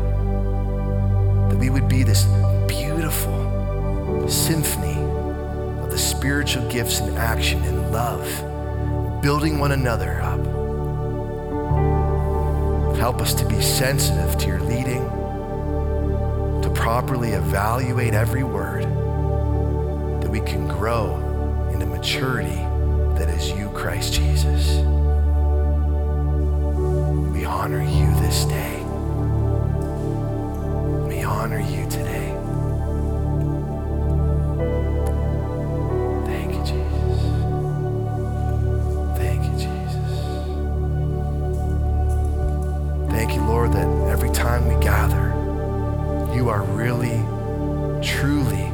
that 1.49 1.57
we 1.57 1.71
would 1.71 1.89
be 1.89 2.03
this 2.03 2.25
beautiful 2.67 4.29
symphony 4.29 4.99
of 5.81 5.89
the 5.89 5.97
spiritual 5.97 6.69
gifts 6.69 6.99
in 6.99 7.17
action 7.17 7.63
in 7.63 7.91
love 7.91 8.23
building 9.23 9.57
one 9.57 9.71
another 9.71 10.21
up 10.21 10.34
help 12.95 13.21
us 13.21 13.33
to 13.35 13.45
be 13.45 13.61
sensitive 13.61 14.37
to 14.37 14.47
your 14.47 14.61
leading 14.61 15.03
to 16.61 16.71
properly 16.73 17.31
evaluate 17.31 18.13
every 18.13 18.43
word, 18.43 18.83
that 20.21 20.29
we 20.29 20.39
can 20.39 20.67
grow 20.67 21.15
into 21.73 21.85
maturity 21.85 22.61
that 23.17 23.29
is 23.29 23.51
you, 23.51 23.69
Christ 23.69 24.13
Jesus. 24.13 24.77
We 27.33 27.45
honor 27.45 27.81
you 27.81 28.13
this 28.19 28.45
day. 28.45 28.83
We 31.07 31.23
honor 31.23 31.59
you 31.59 31.89
today. 31.89 32.34
Time 44.35 44.67
we 44.67 44.75
gather, 44.83 45.27
you 46.35 46.49
are 46.49 46.61
really, 46.63 47.23
truly. 48.05 48.64